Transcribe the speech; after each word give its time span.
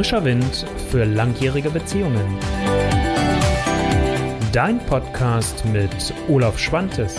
Frischer 0.00 0.24
Wind 0.24 0.64
für 0.90 1.04
langjährige 1.04 1.68
Beziehungen. 1.68 2.38
Dein 4.50 4.78
Podcast 4.86 5.62
mit 5.66 5.90
Olaf 6.26 6.58
Schwantes. 6.58 7.16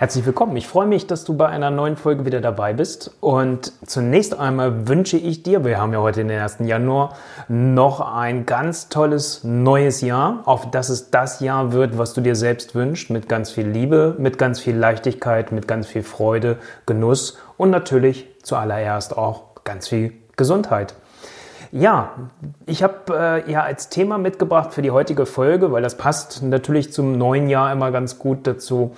Herzlich 0.00 0.24
willkommen. 0.24 0.56
Ich 0.56 0.66
freue 0.66 0.86
mich, 0.86 1.06
dass 1.06 1.24
du 1.24 1.36
bei 1.36 1.46
einer 1.46 1.70
neuen 1.70 1.98
Folge 1.98 2.24
wieder 2.24 2.40
dabei 2.40 2.72
bist. 2.72 3.10
Und 3.20 3.70
zunächst 3.84 4.34
einmal 4.34 4.88
wünsche 4.88 5.18
ich 5.18 5.42
dir, 5.42 5.62
wir 5.62 5.78
haben 5.78 5.92
ja 5.92 6.00
heute 6.00 6.24
den 6.24 6.40
1. 6.40 6.60
Januar, 6.60 7.18
noch 7.48 8.00
ein 8.00 8.46
ganz 8.46 8.88
tolles 8.88 9.44
neues 9.44 10.00
Jahr, 10.00 10.40
auf 10.46 10.70
dass 10.70 10.88
es 10.88 11.10
das 11.10 11.40
Jahr 11.40 11.72
wird, 11.72 11.98
was 11.98 12.14
du 12.14 12.22
dir 12.22 12.34
selbst 12.34 12.74
wünschst, 12.74 13.10
mit 13.10 13.28
ganz 13.28 13.50
viel 13.50 13.68
Liebe, 13.68 14.14
mit 14.16 14.38
ganz 14.38 14.58
viel 14.58 14.74
Leichtigkeit, 14.74 15.52
mit 15.52 15.68
ganz 15.68 15.86
viel 15.86 16.02
Freude, 16.02 16.56
Genuss 16.86 17.36
und 17.58 17.68
natürlich 17.68 18.26
zuallererst 18.42 19.18
auch 19.18 19.64
ganz 19.64 19.88
viel 19.88 20.14
Gesundheit. 20.34 20.94
Ja, 21.72 22.14
ich 22.66 22.82
habe 22.82 23.44
äh, 23.46 23.50
ja 23.50 23.62
als 23.62 23.88
Thema 23.90 24.18
mitgebracht 24.18 24.74
für 24.74 24.82
die 24.82 24.90
heutige 24.90 25.24
Folge, 25.24 25.70
weil 25.70 25.82
das 25.82 25.96
passt 25.96 26.42
natürlich 26.42 26.92
zum 26.92 27.16
neuen 27.16 27.48
Jahr 27.48 27.70
immer 27.70 27.92
ganz 27.92 28.18
gut 28.18 28.44
dazu, 28.46 28.96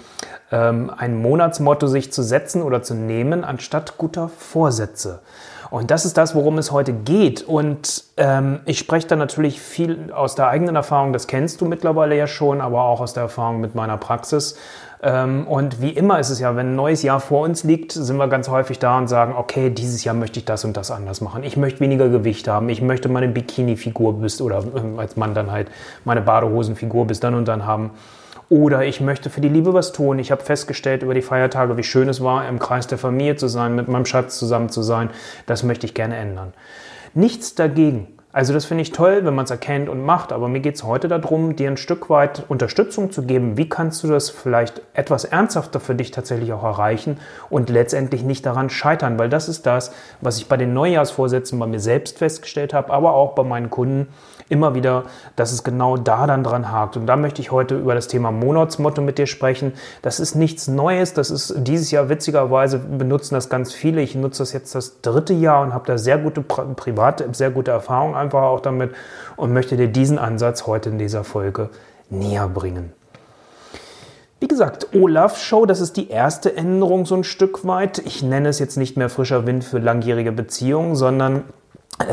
ähm, 0.50 0.90
ein 0.96 1.20
Monatsmotto 1.20 1.86
sich 1.86 2.12
zu 2.12 2.22
setzen 2.22 2.62
oder 2.62 2.82
zu 2.82 2.94
nehmen, 2.94 3.44
anstatt 3.44 3.98
guter 3.98 4.30
Vorsätze. 4.30 5.20
Und 5.68 5.90
das 5.90 6.06
ist 6.06 6.16
das, 6.16 6.34
worum 6.34 6.56
es 6.56 6.70
heute 6.70 6.92
geht. 6.94 7.42
Und 7.42 8.04
ähm, 8.16 8.60
ich 8.64 8.78
spreche 8.78 9.06
da 9.06 9.16
natürlich 9.16 9.60
viel 9.60 10.10
aus 10.12 10.34
der 10.34 10.48
eigenen 10.48 10.76
Erfahrung, 10.76 11.12
das 11.12 11.26
kennst 11.26 11.60
du 11.60 11.66
mittlerweile 11.66 12.16
ja 12.16 12.26
schon, 12.26 12.62
aber 12.62 12.84
auch 12.84 13.00
aus 13.00 13.12
der 13.12 13.24
Erfahrung 13.24 13.60
mit 13.60 13.74
meiner 13.74 13.98
Praxis. 13.98 14.56
Ähm, 15.02 15.48
und 15.48 15.82
wie 15.82 15.90
immer 15.90 16.20
ist 16.20 16.30
es 16.30 16.38
ja, 16.38 16.54
wenn 16.54 16.68
ein 16.72 16.76
neues 16.76 17.02
Jahr 17.02 17.18
vor 17.18 17.42
uns 17.44 17.64
liegt, 17.64 17.90
sind 17.90 18.16
wir 18.18 18.28
ganz 18.28 18.48
häufig 18.48 18.78
da 18.78 18.98
und 18.98 19.08
sagen, 19.08 19.34
okay, 19.36 19.68
dieses 19.68 20.04
Jahr 20.04 20.14
möchte 20.14 20.38
ich 20.38 20.44
das 20.44 20.64
und 20.64 20.76
das 20.76 20.92
anders 20.92 21.20
machen. 21.20 21.42
Ich 21.42 21.56
möchte 21.56 21.80
weniger 21.80 22.08
Gewicht 22.08 22.46
haben. 22.46 22.68
Ich 22.68 22.80
möchte 22.80 23.08
meine 23.08 23.26
Bikini-Figur 23.28 24.20
bis 24.20 24.40
oder 24.40 24.62
ähm, 24.76 25.00
als 25.00 25.16
Mann 25.16 25.34
dann 25.34 25.50
halt 25.50 25.68
meine 26.04 26.22
Badehosenfigur 26.22 27.06
bis 27.06 27.18
dann 27.18 27.34
und 27.34 27.48
dann 27.48 27.66
haben. 27.66 27.90
Oder 28.48 28.84
ich 28.84 29.00
möchte 29.00 29.28
für 29.28 29.40
die 29.40 29.48
Liebe 29.48 29.74
was 29.74 29.92
tun. 29.92 30.18
Ich 30.18 30.30
habe 30.30 30.42
festgestellt 30.42 31.02
über 31.02 31.14
die 31.14 31.22
Feiertage, 31.22 31.76
wie 31.76 31.82
schön 31.82 32.08
es 32.08 32.22
war, 32.22 32.46
im 32.46 32.58
Kreis 32.58 32.86
der 32.86 32.98
Familie 32.98 33.34
zu 33.34 33.48
sein, 33.48 33.74
mit 33.74 33.88
meinem 33.88 34.04
Schatz 34.04 34.38
zusammen 34.38 34.68
zu 34.68 34.82
sein. 34.82 35.10
Das 35.46 35.62
möchte 35.62 35.86
ich 35.86 35.94
gerne 35.94 36.16
ändern. 36.16 36.52
Nichts 37.14 37.54
dagegen. 37.54 38.06
Also 38.34 38.54
das 38.54 38.64
finde 38.64 38.80
ich 38.80 38.92
toll, 38.92 39.26
wenn 39.26 39.34
man 39.34 39.44
es 39.44 39.50
erkennt 39.50 39.90
und 39.90 40.02
macht, 40.02 40.32
aber 40.32 40.48
mir 40.48 40.60
geht 40.60 40.76
es 40.76 40.84
heute 40.84 41.06
darum, 41.06 41.54
dir 41.54 41.68
ein 41.68 41.76
Stück 41.76 42.08
weit 42.08 42.44
Unterstützung 42.48 43.12
zu 43.12 43.24
geben. 43.24 43.58
Wie 43.58 43.68
kannst 43.68 44.02
du 44.02 44.08
das 44.08 44.30
vielleicht 44.30 44.80
etwas 44.94 45.26
ernsthafter 45.26 45.80
für 45.80 45.94
dich 45.94 46.12
tatsächlich 46.12 46.50
auch 46.54 46.64
erreichen 46.64 47.18
und 47.50 47.68
letztendlich 47.68 48.22
nicht 48.22 48.46
daran 48.46 48.70
scheitern? 48.70 49.18
Weil 49.18 49.28
das 49.28 49.50
ist 49.50 49.66
das, 49.66 49.92
was 50.22 50.38
ich 50.38 50.48
bei 50.48 50.56
den 50.56 50.72
Neujahrsvorsätzen 50.72 51.58
bei 51.58 51.66
mir 51.66 51.80
selbst 51.80 52.18
festgestellt 52.18 52.72
habe, 52.72 52.90
aber 52.90 53.12
auch 53.12 53.34
bei 53.34 53.44
meinen 53.44 53.68
Kunden 53.68 54.08
immer 54.48 54.74
wieder, 54.74 55.04
dass 55.36 55.52
es 55.52 55.64
genau 55.64 55.96
da 55.96 56.26
dann 56.26 56.44
dran 56.44 56.70
hakt. 56.70 56.96
Und 56.96 57.06
da 57.06 57.16
möchte 57.16 57.40
ich 57.40 57.50
heute 57.50 57.76
über 57.76 57.94
das 57.94 58.08
Thema 58.08 58.30
Monatsmotto 58.30 59.02
mit 59.02 59.18
dir 59.18 59.26
sprechen. 59.26 59.72
Das 60.02 60.20
ist 60.20 60.34
nichts 60.34 60.68
Neues. 60.68 61.14
Das 61.14 61.30
ist 61.30 61.54
dieses 61.56 61.90
Jahr 61.90 62.08
witzigerweise 62.08 62.78
benutzen 62.78 63.34
das 63.34 63.48
ganz 63.48 63.72
viele. 63.72 64.00
Ich 64.00 64.14
nutze 64.14 64.42
das 64.42 64.52
jetzt 64.52 64.74
das 64.74 65.00
dritte 65.00 65.32
Jahr 65.32 65.62
und 65.62 65.74
habe 65.74 65.86
da 65.86 65.98
sehr 65.98 66.18
gute 66.18 66.42
private, 66.42 67.28
sehr 67.32 67.50
gute 67.50 67.70
Erfahrungen 67.70 68.14
einfach 68.14 68.42
auch 68.42 68.60
damit 68.60 68.92
und 69.36 69.52
möchte 69.52 69.76
dir 69.76 69.88
diesen 69.88 70.18
Ansatz 70.18 70.66
heute 70.66 70.90
in 70.90 70.98
dieser 70.98 71.24
Folge 71.24 71.70
näher 72.10 72.48
bringen. 72.48 72.92
Wie 74.42 74.48
gesagt, 74.48 74.88
Olaf 74.92 75.38
Show, 75.38 75.66
das 75.66 75.80
ist 75.80 75.96
die 75.96 76.10
erste 76.10 76.56
Änderung 76.56 77.06
so 77.06 77.14
ein 77.14 77.22
Stück 77.22 77.64
weit. 77.64 77.98
Ich 78.04 78.24
nenne 78.24 78.48
es 78.48 78.58
jetzt 78.58 78.76
nicht 78.76 78.96
mehr 78.96 79.08
frischer 79.08 79.46
Wind 79.46 79.62
für 79.62 79.78
langjährige 79.78 80.32
Beziehungen, 80.32 80.96
sondern 80.96 81.44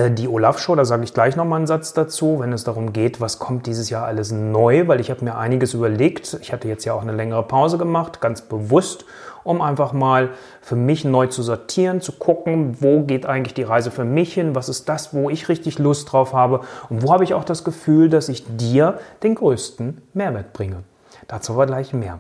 die 0.09 0.27
Olaf-Show, 0.27 0.75
da 0.75 0.85
sage 0.85 1.03
ich 1.03 1.13
gleich 1.13 1.35
nochmal 1.35 1.57
einen 1.57 1.67
Satz 1.67 1.93
dazu, 1.93 2.39
wenn 2.39 2.53
es 2.53 2.63
darum 2.63 2.93
geht, 2.93 3.21
was 3.21 3.39
kommt 3.39 3.65
dieses 3.65 3.89
Jahr 3.89 4.05
alles 4.05 4.31
neu, 4.31 4.87
weil 4.87 4.99
ich 4.99 5.09
habe 5.09 5.23
mir 5.23 5.35
einiges 5.35 5.73
überlegt. 5.73 6.37
Ich 6.41 6.53
hatte 6.53 6.67
jetzt 6.67 6.85
ja 6.85 6.93
auch 6.93 7.01
eine 7.01 7.13
längere 7.13 7.43
Pause 7.43 7.77
gemacht, 7.77 8.21
ganz 8.21 8.41
bewusst, 8.41 9.05
um 9.43 9.61
einfach 9.61 9.93
mal 9.93 10.29
für 10.61 10.75
mich 10.75 11.05
neu 11.05 11.27
zu 11.27 11.41
sortieren, 11.41 12.01
zu 12.01 12.11
gucken, 12.11 12.77
wo 12.81 13.03
geht 13.03 13.25
eigentlich 13.25 13.53
die 13.53 13.63
Reise 13.63 13.89
für 13.89 14.05
mich 14.05 14.33
hin, 14.33 14.53
was 14.53 14.69
ist 14.69 14.89
das, 14.89 15.13
wo 15.13 15.29
ich 15.29 15.49
richtig 15.49 15.79
Lust 15.79 16.11
drauf 16.11 16.33
habe 16.33 16.61
und 16.89 17.01
wo 17.01 17.11
habe 17.11 17.23
ich 17.23 17.33
auch 17.33 17.45
das 17.45 17.63
Gefühl, 17.63 18.09
dass 18.09 18.29
ich 18.29 18.45
dir 18.57 18.99
den 19.23 19.35
größten 19.35 20.01
Mehrwert 20.13 20.53
bringe. 20.53 20.83
Dazu 21.27 21.53
aber 21.53 21.65
gleich 21.65 21.93
mehr. 21.93 22.19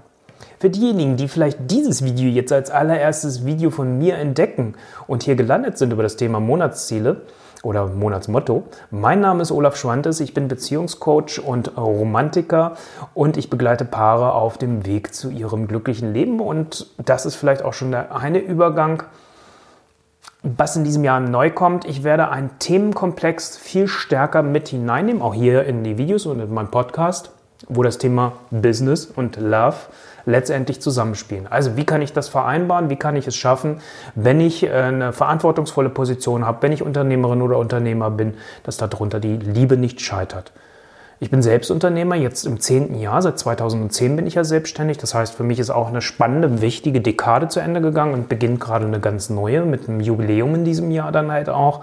Für 0.59 0.69
diejenigen, 0.69 1.17
die 1.17 1.27
vielleicht 1.27 1.71
dieses 1.71 2.03
Video 2.03 2.29
jetzt 2.29 2.51
als 2.51 2.71
allererstes 2.71 3.45
Video 3.45 3.69
von 3.69 3.97
mir 3.97 4.15
entdecken 4.15 4.75
und 5.07 5.23
hier 5.23 5.35
gelandet 5.35 5.77
sind 5.77 5.93
über 5.93 6.03
das 6.03 6.15
Thema 6.15 6.39
Monatsziele, 6.39 7.21
oder 7.63 7.87
Monatsmotto. 7.87 8.63
Mein 8.91 9.19
Name 9.19 9.41
ist 9.41 9.51
Olaf 9.51 9.75
Schwantes, 9.75 10.19
ich 10.19 10.33
bin 10.33 10.47
Beziehungscoach 10.47 11.41
und 11.43 11.77
Romantiker 11.77 12.75
und 13.13 13.37
ich 13.37 13.49
begleite 13.49 13.85
Paare 13.85 14.33
auf 14.33 14.57
dem 14.57 14.85
Weg 14.85 15.13
zu 15.13 15.29
ihrem 15.29 15.67
glücklichen 15.67 16.13
Leben 16.13 16.39
und 16.39 16.87
das 16.97 17.25
ist 17.25 17.35
vielleicht 17.35 17.63
auch 17.63 17.73
schon 17.73 17.91
der 17.91 18.15
eine 18.15 18.39
Übergang, 18.39 19.03
was 20.41 20.75
in 20.75 20.83
diesem 20.83 21.03
Jahr 21.03 21.19
neu 21.19 21.51
kommt. 21.51 21.85
Ich 21.85 22.03
werde 22.03 22.29
einen 22.29 22.51
Themenkomplex 22.59 23.57
viel 23.57 23.87
stärker 23.87 24.41
mit 24.41 24.69
hineinnehmen, 24.69 25.21
auch 25.21 25.33
hier 25.33 25.65
in 25.65 25.83
die 25.83 25.97
Videos 25.97 26.25
und 26.25 26.39
in 26.39 26.53
meinem 26.53 26.71
Podcast, 26.71 27.31
wo 27.67 27.83
das 27.83 27.97
Thema 27.97 28.33
Business 28.51 29.05
und 29.05 29.35
Love 29.35 29.75
letztendlich 30.25 30.81
zusammenspielen. 30.81 31.47
Also 31.47 31.77
wie 31.77 31.85
kann 31.85 32.01
ich 32.01 32.13
das 32.13 32.29
vereinbaren? 32.29 32.89
Wie 32.89 32.95
kann 32.95 33.15
ich 33.15 33.27
es 33.27 33.35
schaffen, 33.35 33.81
wenn 34.15 34.39
ich 34.41 34.63
äh, 34.63 34.71
eine 34.71 35.13
verantwortungsvolle 35.13 35.89
Position 35.89 36.45
habe, 36.45 36.61
wenn 36.61 36.71
ich 36.71 36.81
Unternehmerin 36.83 37.41
oder 37.41 37.57
Unternehmer 37.57 38.11
bin, 38.11 38.35
dass 38.63 38.77
darunter 38.77 39.19
die 39.19 39.37
Liebe 39.37 39.77
nicht 39.77 40.01
scheitert? 40.01 40.51
Ich 41.21 41.29
bin 41.29 41.41
Selbstunternehmer, 41.41 42.15
jetzt 42.15 42.45
im 42.45 42.61
zehnten 42.61 42.95
Jahr, 42.95 43.21
seit 43.21 43.37
2010 43.37 44.15
bin 44.15 44.25
ich 44.25 44.35
ja 44.35 44.45
selbstständig. 44.45 44.99
Das 44.99 45.13
heißt, 45.13 45.35
für 45.35 45.43
mich 45.43 45.59
ist 45.59 45.69
auch 45.69 45.89
eine 45.89 46.01
spannende, 46.01 46.61
wichtige 46.61 47.01
Dekade 47.01 47.49
zu 47.49 47.59
Ende 47.59 47.81
gegangen 47.81 48.13
und 48.13 48.29
beginnt 48.29 48.61
gerade 48.61 48.85
eine 48.85 49.01
ganz 49.01 49.29
neue 49.29 49.65
mit 49.65 49.89
einem 49.89 49.99
Jubiläum 49.99 50.55
in 50.55 50.63
diesem 50.63 50.91
Jahr 50.91 51.11
dann 51.11 51.29
halt 51.29 51.49
auch. 51.49 51.81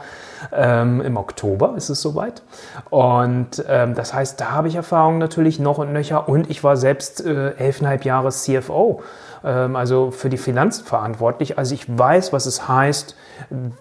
Ähm, 0.52 1.02
Im 1.02 1.18
Oktober 1.18 1.74
ist 1.76 1.90
es 1.90 2.00
soweit. 2.00 2.40
Und 2.88 3.62
ähm, 3.68 3.94
das 3.94 4.14
heißt, 4.14 4.40
da 4.40 4.52
habe 4.52 4.68
ich 4.68 4.76
Erfahrungen 4.76 5.18
natürlich 5.18 5.58
noch 5.58 5.76
und 5.76 5.92
nöcher 5.92 6.30
und 6.30 6.48
ich 6.48 6.64
war 6.64 6.78
selbst 6.78 7.22
äh, 7.22 7.50
elfeinhalb 7.56 8.06
Jahre 8.06 8.30
CFO 8.30 9.02
also 9.42 10.10
für 10.10 10.28
die 10.28 10.38
Finanzen 10.38 10.84
verantwortlich. 10.84 11.58
Also 11.58 11.74
ich 11.74 11.86
weiß, 11.86 12.32
was 12.32 12.46
es 12.46 12.68
heißt, 12.68 13.16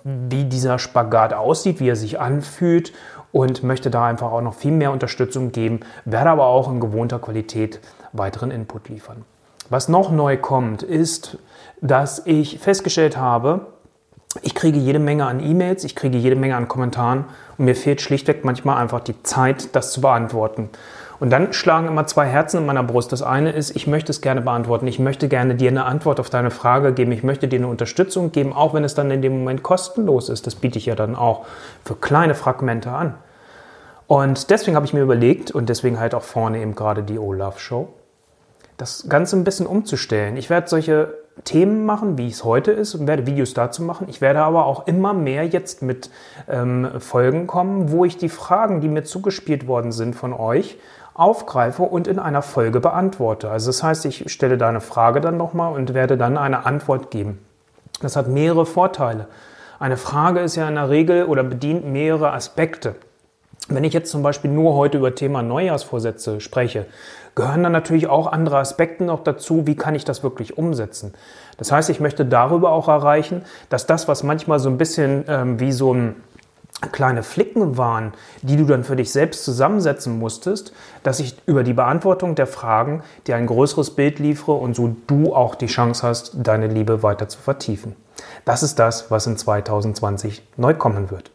wie 0.03 0.45
dieser 0.45 0.79
Spagat 0.79 1.33
aussieht, 1.33 1.79
wie 1.79 1.89
er 1.89 1.95
sich 1.95 2.19
anfühlt 2.19 2.93
und 3.31 3.63
möchte 3.63 3.89
da 3.89 4.05
einfach 4.05 4.31
auch 4.31 4.41
noch 4.41 4.53
viel 4.53 4.71
mehr 4.71 4.91
Unterstützung 4.91 5.51
geben, 5.51 5.81
werde 6.05 6.29
aber 6.29 6.45
auch 6.45 6.71
in 6.71 6.79
gewohnter 6.79 7.19
Qualität 7.19 7.79
weiteren 8.13 8.51
Input 8.51 8.89
liefern. 8.89 9.25
Was 9.69 9.89
noch 9.89 10.11
neu 10.11 10.37
kommt, 10.37 10.83
ist, 10.83 11.37
dass 11.81 12.25
ich 12.25 12.59
festgestellt 12.59 13.17
habe, 13.17 13.67
ich 14.41 14.53
kriege 14.53 14.77
jede 14.77 14.99
Menge 14.99 15.25
an 15.25 15.39
E-Mails, 15.39 15.83
ich 15.83 15.95
kriege 15.95 16.17
jede 16.17 16.35
Menge 16.35 16.55
an 16.55 16.67
Kommentaren 16.67 17.25
und 17.57 17.65
mir 17.65 17.75
fehlt 17.75 18.01
schlichtweg 18.01 18.43
manchmal 18.43 18.77
einfach 18.77 18.99
die 18.99 19.21
Zeit, 19.23 19.75
das 19.75 19.91
zu 19.91 20.01
beantworten. 20.01 20.69
Und 21.19 21.29
dann 21.29 21.53
schlagen 21.53 21.87
immer 21.87 22.07
zwei 22.07 22.25
Herzen 22.25 22.59
in 22.59 22.65
meiner 22.65 22.83
Brust. 22.83 23.11
Das 23.11 23.21
eine 23.21 23.51
ist, 23.51 23.75
ich 23.75 23.87
möchte 23.87 24.11
es 24.11 24.21
gerne 24.21 24.41
beantworten. 24.41 24.87
Ich 24.87 24.99
möchte 24.99 25.27
gerne 25.27 25.55
dir 25.55 25.69
eine 25.69 25.85
Antwort 25.85 26.19
auf 26.19 26.29
deine 26.29 26.51
Frage 26.51 26.93
geben. 26.93 27.11
Ich 27.11 27.23
möchte 27.23 27.47
dir 27.47 27.59
eine 27.59 27.67
Unterstützung 27.67 28.31
geben, 28.31 28.53
auch 28.53 28.73
wenn 28.73 28.83
es 28.83 28.95
dann 28.95 29.11
in 29.11 29.21
dem 29.21 29.37
Moment 29.39 29.63
kostenlos 29.63 30.29
ist. 30.29 30.45
Das 30.45 30.55
biete 30.55 30.77
ich 30.77 30.85
ja 30.85 30.95
dann 30.95 31.15
auch 31.15 31.45
für 31.83 31.95
kleine 31.95 32.35
Fragmente 32.35 32.91
an. 32.91 33.15
Und 34.07 34.49
deswegen 34.49 34.75
habe 34.75 34.85
ich 34.85 34.93
mir 34.93 35.01
überlegt, 35.01 35.51
und 35.51 35.69
deswegen 35.69 35.99
halt 35.99 36.13
auch 36.13 36.21
vorne 36.21 36.61
eben 36.61 36.75
gerade 36.75 37.03
die 37.03 37.17
Olaf 37.17 37.59
Show, 37.59 37.89
das 38.77 39.07
Ganze 39.09 39.37
ein 39.37 39.43
bisschen 39.43 39.65
umzustellen. 39.65 40.37
Ich 40.37 40.49
werde 40.49 40.67
solche 40.67 41.13
Themen 41.43 41.85
machen, 41.85 42.17
wie 42.17 42.27
es 42.27 42.43
heute 42.43 42.71
ist, 42.71 42.95
und 42.95 43.07
werde 43.07 43.25
Videos 43.25 43.53
dazu 43.53 43.83
machen. 43.83 44.07
Ich 44.09 44.21
werde 44.21 44.41
aber 44.41 44.65
auch 44.65 44.87
immer 44.87 45.13
mehr 45.13 45.45
jetzt 45.45 45.81
mit 45.81 46.09
ähm, 46.47 46.89
Folgen 46.99 47.47
kommen, 47.47 47.91
wo 47.91 48.05
ich 48.05 48.17
die 48.17 48.29
Fragen, 48.29 48.79
die 48.79 48.87
mir 48.87 49.03
zugespielt 49.03 49.67
worden 49.67 49.91
sind 49.91 50.15
von 50.15 50.33
euch, 50.33 50.77
aufgreife 51.15 51.81
und 51.81 52.07
in 52.07 52.19
einer 52.19 52.41
Folge 52.41 52.79
beantworte. 52.79 53.49
Also 53.49 53.69
das 53.69 53.81
heißt, 53.81 54.05
ich 54.05 54.31
stelle 54.31 54.57
da 54.57 54.69
eine 54.69 54.81
Frage 54.81 55.21
dann 55.21 55.37
nochmal 55.37 55.73
und 55.73 55.93
werde 55.93 56.17
dann 56.17 56.37
eine 56.37 56.65
Antwort 56.65 57.09
geben. 57.09 57.39
Das 58.01 58.15
hat 58.15 58.27
mehrere 58.27 58.65
Vorteile. 58.65 59.27
Eine 59.79 59.97
Frage 59.97 60.41
ist 60.41 60.55
ja 60.55 60.67
in 60.67 60.75
der 60.75 60.89
Regel 60.89 61.25
oder 61.25 61.43
bedient 61.43 61.85
mehrere 61.85 62.33
Aspekte. 62.33 62.95
Wenn 63.69 63.83
ich 63.83 63.93
jetzt 63.93 64.11
zum 64.11 64.21
Beispiel 64.21 64.51
nur 64.51 64.75
heute 64.75 64.97
über 64.97 65.15
Thema 65.15 65.41
Neujahrsvorsätze 65.41 66.41
spreche, 66.41 66.85
gehören 67.33 67.63
dann 67.63 67.71
natürlich 67.71 68.07
auch 68.07 68.27
andere 68.27 68.57
Aspekte 68.57 69.03
noch 69.03 69.23
dazu, 69.23 69.65
wie 69.65 69.75
kann 69.75 69.95
ich 69.95 70.05
das 70.05 70.21
wirklich 70.21 70.57
umsetzen. 70.57 71.13
Das 71.57 71.71
heißt, 71.71 71.89
ich 71.89 71.99
möchte 71.99 72.25
darüber 72.25 72.71
auch 72.71 72.89
erreichen, 72.89 73.43
dass 73.69 73.87
das, 73.87 74.07
was 74.07 74.23
manchmal 74.23 74.59
so 74.59 74.69
ein 74.69 74.77
bisschen 74.77 75.25
ähm, 75.27 75.59
wie 75.59 75.71
so 75.71 75.93
ein 75.93 76.15
kleine 76.91 77.23
Flicken 77.23 77.77
waren, 77.77 78.13
die 78.41 78.57
du 78.57 78.65
dann 78.65 78.83
für 78.83 78.95
dich 78.95 79.11
selbst 79.11 79.45
zusammensetzen 79.45 80.19
musstest, 80.19 80.73
dass 81.03 81.19
ich 81.19 81.35
über 81.45 81.63
die 81.63 81.73
Beantwortung 81.73 82.35
der 82.35 82.47
Fragen 82.47 83.03
dir 83.27 83.35
ein 83.35 83.47
größeres 83.47 83.91
Bild 83.91 84.19
liefere 84.19 84.53
und 84.53 84.75
so 84.75 84.95
du 85.07 85.33
auch 85.33 85.55
die 85.55 85.67
Chance 85.67 86.07
hast, 86.07 86.33
deine 86.35 86.67
Liebe 86.67 87.01
weiter 87.01 87.27
zu 87.27 87.39
vertiefen. 87.39 87.95
Das 88.43 88.63
ist 88.63 88.79
das, 88.79 89.09
was 89.09 89.27
in 89.27 89.37
2020 89.37 90.43
neu 90.57 90.73
kommen 90.73 91.11
wird. 91.11 91.31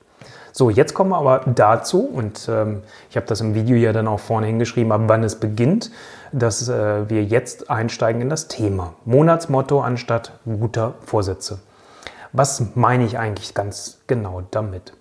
So, 0.52 0.68
jetzt 0.68 0.94
kommen 0.94 1.10
wir 1.10 1.18
aber 1.18 1.42
dazu, 1.54 2.00
und 2.00 2.48
ähm, 2.48 2.82
ich 3.08 3.16
habe 3.16 3.26
das 3.26 3.40
im 3.40 3.54
Video 3.54 3.76
ja 3.76 3.92
dann 3.92 4.08
auch 4.08 4.18
vorne 4.18 4.46
hingeschrieben, 4.46 4.90
ab 4.90 5.02
wann 5.06 5.22
es 5.22 5.36
beginnt, 5.36 5.92
dass 6.32 6.68
äh, 6.68 7.08
wir 7.08 7.24
jetzt 7.24 7.70
einsteigen 7.70 8.20
in 8.20 8.28
das 8.28 8.48
Thema. 8.48 8.94
Monatsmotto 9.04 9.80
anstatt 9.80 10.32
guter 10.44 10.94
Vorsätze. 11.06 11.60
Was 12.32 12.74
meine 12.74 13.04
ich 13.04 13.18
eigentlich 13.18 13.54
ganz 13.54 14.00
genau 14.06 14.42
damit? 14.50 14.92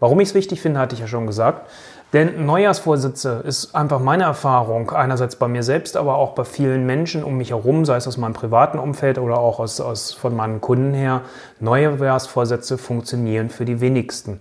Warum 0.00 0.20
ich 0.20 0.28
es 0.28 0.34
wichtig 0.34 0.60
finde, 0.60 0.80
hatte 0.80 0.94
ich 0.94 1.00
ja 1.00 1.06
schon 1.06 1.26
gesagt. 1.26 1.68
Denn 2.12 2.46
Neujahrsvorsätze 2.46 3.42
ist 3.44 3.74
einfach 3.74 3.98
meine 3.98 4.22
Erfahrung, 4.22 4.90
einerseits 4.92 5.34
bei 5.34 5.48
mir 5.48 5.64
selbst, 5.64 5.96
aber 5.96 6.16
auch 6.16 6.36
bei 6.36 6.44
vielen 6.44 6.86
Menschen 6.86 7.24
um 7.24 7.36
mich 7.36 7.50
herum, 7.50 7.84
sei 7.84 7.96
es 7.96 8.06
aus 8.06 8.18
meinem 8.18 8.34
privaten 8.34 8.78
Umfeld 8.78 9.18
oder 9.18 9.38
auch 9.38 9.58
aus, 9.58 9.80
aus, 9.80 10.12
von 10.12 10.36
meinen 10.36 10.60
Kunden 10.60 10.94
her. 10.94 11.22
Neujahrsvorsätze 11.58 12.78
funktionieren 12.78 13.50
für 13.50 13.64
die 13.64 13.80
wenigsten. 13.80 14.38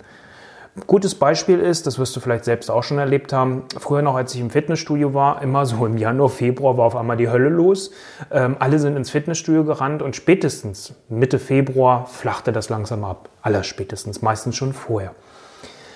Gutes 0.87 1.13
Beispiel 1.13 1.59
ist, 1.59 1.85
das 1.85 1.99
wirst 1.99 2.15
du 2.15 2.19
vielleicht 2.19 2.45
selbst 2.45 2.71
auch 2.71 2.81
schon 2.83 2.97
erlebt 2.97 3.31
haben, 3.31 3.63
früher 3.77 4.01
noch, 4.01 4.15
als 4.15 4.33
ich 4.33 4.41
im 4.41 4.49
Fitnessstudio 4.49 5.13
war, 5.13 5.41
immer 5.43 5.67
so 5.67 5.85
im 5.85 5.97
Januar, 5.97 6.29
Februar 6.29 6.77
war 6.77 6.85
auf 6.85 6.95
einmal 6.95 7.17
die 7.17 7.29
Hölle 7.29 7.49
los. 7.49 7.91
Ähm, 8.31 8.55
alle 8.59 8.79
sind 8.79 8.97
ins 8.97 9.11
Fitnessstudio 9.11 9.65
gerannt 9.65 10.01
und 10.01 10.15
spätestens 10.15 10.95
Mitte 11.09 11.37
Februar 11.37 12.07
flachte 12.07 12.51
das 12.51 12.69
langsam 12.69 13.03
ab. 13.03 13.29
Aller 13.43 13.63
spätestens, 13.63 14.23
meistens 14.23 14.55
schon 14.55 14.73
vorher. 14.73 15.13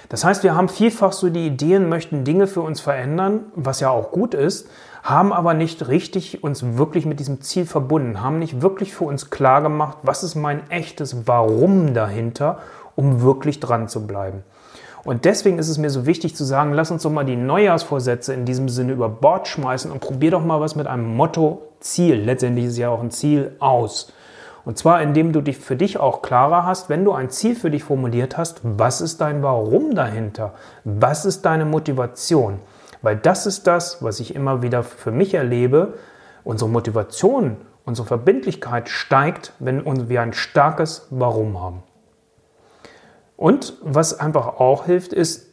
Das 0.09 0.24
heißt, 0.24 0.44
wir 0.44 0.56
haben 0.56 0.69
vielfach 0.69 1.12
so 1.12 1.30
die 1.30 1.48
Ideen, 1.48 1.89
möchten 1.89 2.24
Dinge 2.24 2.48
für 2.48 2.62
uns 2.62 2.80
verändern, 2.80 3.45
was 3.56 3.80
ja 3.80 3.89
auch 3.89 4.12
gut 4.12 4.33
ist, 4.33 4.69
haben 5.04 5.33
aber 5.33 5.54
nicht 5.54 5.88
richtig 5.88 6.44
uns 6.44 6.77
wirklich 6.77 7.06
mit 7.06 7.19
diesem 7.19 7.42
Ziel 7.42 7.65
verbunden, 7.65 8.21
haben 8.21 8.39
nicht 8.39 8.62
wirklich 8.62 8.94
für 8.94 9.06
uns 9.06 9.30
klar 9.30 9.62
gemacht, 9.62 10.00
was 10.04 10.24
ist 10.24 10.36
mein 10.36 10.69
echtes 10.69 11.27
Warum 11.27 11.94
dahinter, 11.94 12.59
um 12.95 13.21
wirklich 13.21 13.59
dran 13.59 13.88
zu 13.88 14.07
bleiben. 14.07 14.44
Und 15.04 15.24
deswegen 15.24 15.59
ist 15.59 15.69
es 15.69 15.77
mir 15.77 15.89
so 15.89 16.06
wichtig 16.06 16.36
zu 16.36 16.44
sagen, 16.44 16.74
lass 16.74 16.92
uns 16.92 17.04
doch 17.04 17.12
mal 17.12 17.24
die 17.24 17.38
Neujahrsvorsätze 17.38 18.33
in 18.33 18.44
diesem 18.44 18.68
Sinne 18.68 18.92
über 18.92 19.07
Bord 19.07 19.48
schmeißen 19.48 19.89
und 19.89 20.01
probier 20.01 20.31
doch 20.31 20.44
mal 20.44 20.59
was 20.59 20.75
mit 20.75 20.88
einem 20.88 21.15
Motto, 21.15 21.62
Ziel, 21.80 22.15
letztendlich 22.15 22.65
ist 22.65 22.71
es 22.74 22.77
ja 22.77 22.89
auch 22.89 23.01
ein 23.01 23.12
Ziel, 23.12 23.56
aus. 23.59 24.12
Und 24.67 24.77
zwar, 24.77 25.01
indem 25.01 25.31
du 25.31 25.39
dich 25.39 25.59
für 25.59 25.77
dich 25.77 25.97
auch 25.97 26.21
klarer 26.21 26.65
hast, 26.65 26.89
wenn 26.89 27.05
du 27.05 27.13
ein 27.13 27.29
Ziel 27.29 27.55
für 27.55 27.71
dich 27.71 27.85
formuliert 27.85 28.37
hast, 28.37 28.59
was 28.63 28.99
ist 28.99 29.21
dein 29.21 29.41
Warum 29.41 29.95
dahinter? 29.95 30.55
Was 30.83 31.23
ist 31.23 31.45
deine 31.45 31.63
Motivation? 31.63 32.59
Weil 33.01 33.15
das 33.15 33.45
ist 33.45 33.65
das, 33.65 34.03
was 34.03 34.19
ich 34.19 34.35
immer 34.35 34.61
wieder 34.61 34.83
für 34.83 35.11
mich 35.11 35.33
erlebe. 35.33 35.93
Unsere 36.43 36.69
Motivation, 36.69 37.55
unsere 37.85 38.05
Verbindlichkeit 38.05 38.89
steigt, 38.89 39.53
wenn 39.59 39.85
wir 40.09 40.21
ein 40.21 40.33
starkes 40.33 41.07
Warum 41.11 41.61
haben. 41.61 41.83
Und 43.37 43.77
was 43.81 44.19
einfach 44.19 44.59
auch 44.59 44.83
hilft, 44.83 45.13
ist, 45.13 45.47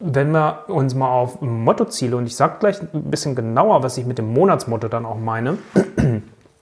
wenn 0.00 0.30
wir 0.30 0.60
uns 0.68 0.94
mal 0.94 1.10
auf 1.10 1.42
Mottoziele, 1.42 2.16
und 2.16 2.24
ich 2.24 2.34
sage 2.34 2.56
gleich 2.60 2.80
ein 2.80 3.10
bisschen 3.10 3.34
genauer, 3.34 3.82
was 3.82 3.98
ich 3.98 4.06
mit 4.06 4.16
dem 4.16 4.32
Monatsmotto 4.32 4.88
dann 4.88 5.04
auch 5.04 5.18
meine, 5.18 5.58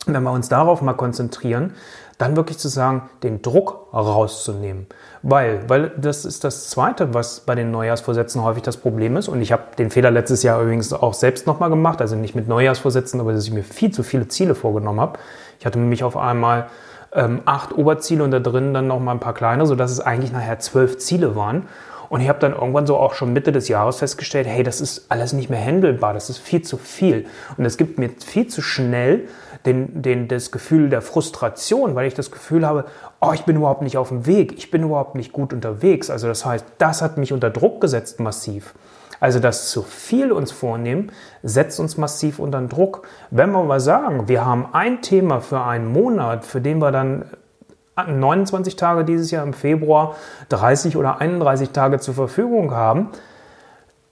wenn 0.06 0.22
wir 0.22 0.32
uns 0.32 0.48
darauf 0.48 0.82
mal 0.82 0.94
konzentrieren, 0.94 1.74
dann 2.18 2.36
wirklich 2.36 2.58
zu 2.58 2.68
sagen, 2.68 3.10
den 3.22 3.42
Druck 3.42 3.88
rauszunehmen. 3.92 4.86
Weil, 5.22 5.68
weil 5.68 5.90
das 5.96 6.24
ist 6.24 6.44
das 6.44 6.70
Zweite, 6.70 7.14
was 7.14 7.40
bei 7.40 7.54
den 7.54 7.70
Neujahrsvorsätzen 7.70 8.42
häufig 8.42 8.62
das 8.62 8.76
Problem 8.76 9.16
ist. 9.16 9.28
Und 9.28 9.40
ich 9.40 9.52
habe 9.52 9.62
den 9.78 9.90
Fehler 9.90 10.10
letztes 10.10 10.42
Jahr 10.42 10.60
übrigens 10.60 10.92
auch 10.92 11.14
selbst 11.14 11.46
nochmal 11.46 11.70
gemacht, 11.70 12.00
also 12.00 12.16
nicht 12.16 12.34
mit 12.34 12.48
Neujahrsvorsätzen, 12.48 13.20
aber 13.20 13.32
dass 13.32 13.44
ich 13.44 13.52
mir 13.52 13.64
viel 13.64 13.90
zu 13.90 14.02
viele 14.02 14.28
Ziele 14.28 14.54
vorgenommen 14.54 15.00
habe. 15.00 15.18
Ich 15.58 15.66
hatte 15.66 15.78
nämlich 15.78 16.04
auf 16.04 16.16
einmal 16.16 16.66
ähm, 17.12 17.42
acht 17.44 17.76
Oberziele 17.76 18.24
und 18.24 18.30
da 18.30 18.40
drin 18.40 18.74
dann 18.74 18.86
nochmal 18.86 19.16
ein 19.16 19.20
paar 19.20 19.34
kleine, 19.34 19.66
sodass 19.66 19.90
es 19.90 20.00
eigentlich 20.00 20.32
nachher 20.32 20.58
zwölf 20.58 20.98
Ziele 20.98 21.36
waren. 21.36 21.68
Und 22.08 22.20
ich 22.20 22.28
habe 22.28 22.38
dann 22.40 22.52
irgendwann 22.52 22.86
so 22.86 22.98
auch 22.98 23.14
schon 23.14 23.32
Mitte 23.32 23.52
des 23.52 23.68
Jahres 23.68 23.96
festgestellt, 23.96 24.46
hey, 24.46 24.62
das 24.62 24.82
ist 24.82 25.06
alles 25.08 25.32
nicht 25.32 25.48
mehr 25.48 25.64
handelbar, 25.64 26.12
das 26.12 26.28
ist 26.28 26.38
viel 26.38 26.60
zu 26.60 26.76
viel. 26.76 27.24
Und 27.56 27.64
es 27.64 27.78
gibt 27.78 27.98
mir 27.98 28.10
viel 28.10 28.48
zu 28.48 28.60
schnell 28.60 29.28
den, 29.66 30.02
den, 30.02 30.28
das 30.28 30.50
Gefühl 30.50 30.88
der 30.88 31.02
Frustration, 31.02 31.94
weil 31.94 32.06
ich 32.06 32.14
das 32.14 32.30
Gefühl 32.30 32.66
habe, 32.66 32.84
oh, 33.20 33.32
ich 33.32 33.44
bin 33.44 33.56
überhaupt 33.56 33.82
nicht 33.82 33.96
auf 33.96 34.08
dem 34.08 34.26
Weg, 34.26 34.54
ich 34.56 34.70
bin 34.70 34.82
überhaupt 34.82 35.14
nicht 35.14 35.32
gut 35.32 35.52
unterwegs. 35.52 36.10
Also 36.10 36.28
das 36.28 36.44
heißt, 36.44 36.64
das 36.78 37.02
hat 37.02 37.18
mich 37.18 37.32
unter 37.32 37.50
Druck 37.50 37.80
gesetzt 37.80 38.20
massiv. 38.20 38.74
Also 39.20 39.38
das 39.38 39.70
zu 39.70 39.82
viel 39.82 40.32
uns 40.32 40.50
vornehmen, 40.50 41.12
setzt 41.44 41.78
uns 41.78 41.96
massiv 41.96 42.40
unter 42.40 42.60
Druck. 42.62 43.06
Wenn 43.30 43.52
wir 43.52 43.62
mal 43.62 43.78
sagen, 43.78 44.26
wir 44.26 44.44
haben 44.44 44.66
ein 44.72 45.00
Thema 45.00 45.40
für 45.40 45.62
einen 45.62 45.86
Monat, 45.86 46.44
für 46.44 46.60
den 46.60 46.78
wir 46.78 46.90
dann 46.90 47.26
29 47.94 48.74
Tage 48.74 49.04
dieses 49.04 49.30
Jahr 49.30 49.44
im 49.44 49.52
Februar, 49.52 50.16
30 50.48 50.96
oder 50.96 51.20
31 51.20 51.70
Tage 51.70 52.00
zur 52.00 52.14
Verfügung 52.14 52.72
haben. 52.72 53.10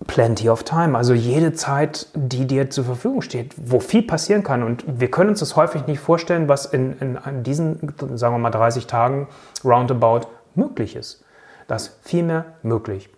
Plenty 0.07 0.49
of 0.49 0.65
time, 0.65 0.97
also 0.97 1.13
jede 1.13 1.53
Zeit, 1.53 2.07
die 2.15 2.47
dir 2.47 2.71
zur 2.71 2.85
Verfügung 2.85 3.21
steht, 3.21 3.55
wo 3.57 3.81
viel 3.81 4.03
passieren 4.03 4.43
kann. 4.43 4.63
Und 4.63 4.85
wir 4.87 5.11
können 5.11 5.31
uns 5.31 5.41
das 5.41 5.57
häufig 5.57 5.87
nicht 5.87 6.01
vorstellen, 6.01 6.49
was 6.49 6.67
in, 6.67 6.99
in, 6.99 7.17
in 7.17 7.43
diesen, 7.43 7.79
sagen 8.15 8.35
wir 8.35 8.39
mal, 8.39 8.51
30 8.51 8.87
Tagen 8.87 9.29
roundabout 9.63 10.29
möglich 10.55 10.97
ist. 10.97 11.23
Das 11.69 11.83
ist 11.83 11.99
viel 12.03 12.23
mehr 12.23 12.47
möglich. 12.63 13.11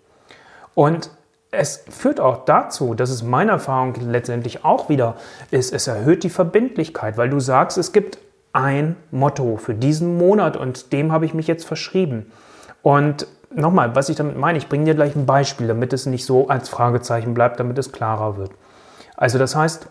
Und 0.75 1.11
es 1.53 1.85
führt 1.89 2.19
auch 2.19 2.45
dazu, 2.47 2.95
dass 2.95 3.11
es 3.11 3.23
meine 3.23 3.53
Erfahrung 3.53 3.95
letztendlich 4.11 4.65
auch 4.65 4.89
wieder 4.89 5.17
ist, 5.51 5.73
es 5.73 5.87
erhöht 5.87 6.25
die 6.25 6.31
Verbindlichkeit, 6.31 7.17
weil 7.17 7.29
du 7.31 7.41
sagst, 7.41 7.79
es 7.79 7.93
gibt 7.93 8.19
ein 8.53 8.97
Motto 9.11 9.57
für 9.57 9.75
diesen 9.75 10.17
Monat 10.17 10.57
und 10.57 10.93
dem 10.93 11.13
habe 11.13 11.27
ich 11.27 11.35
mich 11.35 11.47
jetzt 11.47 11.65
verschrieben. 11.65 12.33
Und 12.83 13.27
nochmal, 13.55 13.95
was 13.95 14.09
ich 14.09 14.17
damit 14.17 14.37
meine, 14.37 14.59
ich 14.59 14.69
bringe 14.69 14.85
dir 14.85 14.95
gleich 14.95 15.15
ein 15.17 15.27
Beispiel, 15.27 15.69
damit 15.69 15.93
es 15.93 16.07
nicht 16.07 16.25
so 16.25 16.49
als 16.49 16.69
Fragezeichen 16.69 17.35
bleibt, 17.35 17.61
damit 17.61 17.79
es 17.79 17.93
klarer 17.93 18.37
wird. 18.37 18.53
Also 19.17 19.39
das 19.39 19.55
heißt, 19.55 19.87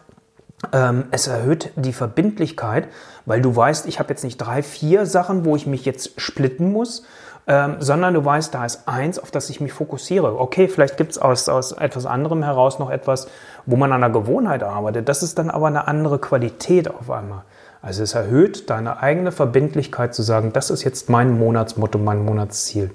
ähm, 0.73 1.05
es 1.11 1.27
erhöht 1.27 1.71
die 1.75 1.93
Verbindlichkeit, 1.93 2.87
weil 3.25 3.41
du 3.41 3.55
weißt, 3.55 3.87
ich 3.87 3.99
habe 3.99 4.09
jetzt 4.09 4.23
nicht 4.23 4.37
drei, 4.37 4.63
vier 4.63 5.05
Sachen, 5.05 5.45
wo 5.45 5.55
ich 5.55 5.67
mich 5.67 5.85
jetzt 5.85 6.19
splitten 6.19 6.71
muss, 6.71 7.03
ähm, 7.47 7.77
sondern 7.79 8.13
du 8.13 8.23
weißt, 8.23 8.53
da 8.53 8.65
ist 8.65 8.87
eins, 8.87 9.17
auf 9.17 9.31
das 9.31 9.49
ich 9.49 9.61
mich 9.61 9.73
fokussiere. 9.73 10.39
Okay, 10.39 10.67
vielleicht 10.67 10.97
gibt 10.97 11.11
es 11.11 11.17
aus, 11.17 11.49
aus 11.49 11.71
etwas 11.71 12.05
anderem 12.05 12.43
heraus 12.43 12.77
noch 12.77 12.91
etwas, 12.91 13.27
wo 13.65 13.75
man 13.75 13.91
an 13.91 14.01
der 14.01 14.11
Gewohnheit 14.11 14.63
arbeitet. 14.63 15.09
Das 15.09 15.23
ist 15.23 15.39
dann 15.39 15.49
aber 15.49 15.67
eine 15.67 15.87
andere 15.87 16.19
Qualität 16.19 16.89
auf 16.89 17.09
einmal. 17.09 17.43
Also 17.81 18.03
es 18.03 18.13
erhöht 18.13 18.69
deine 18.69 18.99
eigene 18.99 19.31
Verbindlichkeit 19.31 20.13
zu 20.13 20.21
sagen, 20.21 20.53
das 20.53 20.69
ist 20.69 20.83
jetzt 20.83 21.09
mein 21.09 21.37
Monatsmotto, 21.37 21.97
mein 21.97 22.23
Monatsziel. 22.23 22.91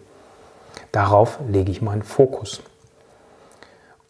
Darauf 0.97 1.41
lege 1.47 1.71
ich 1.71 1.83
meinen 1.83 2.03
Fokus. 2.03 2.63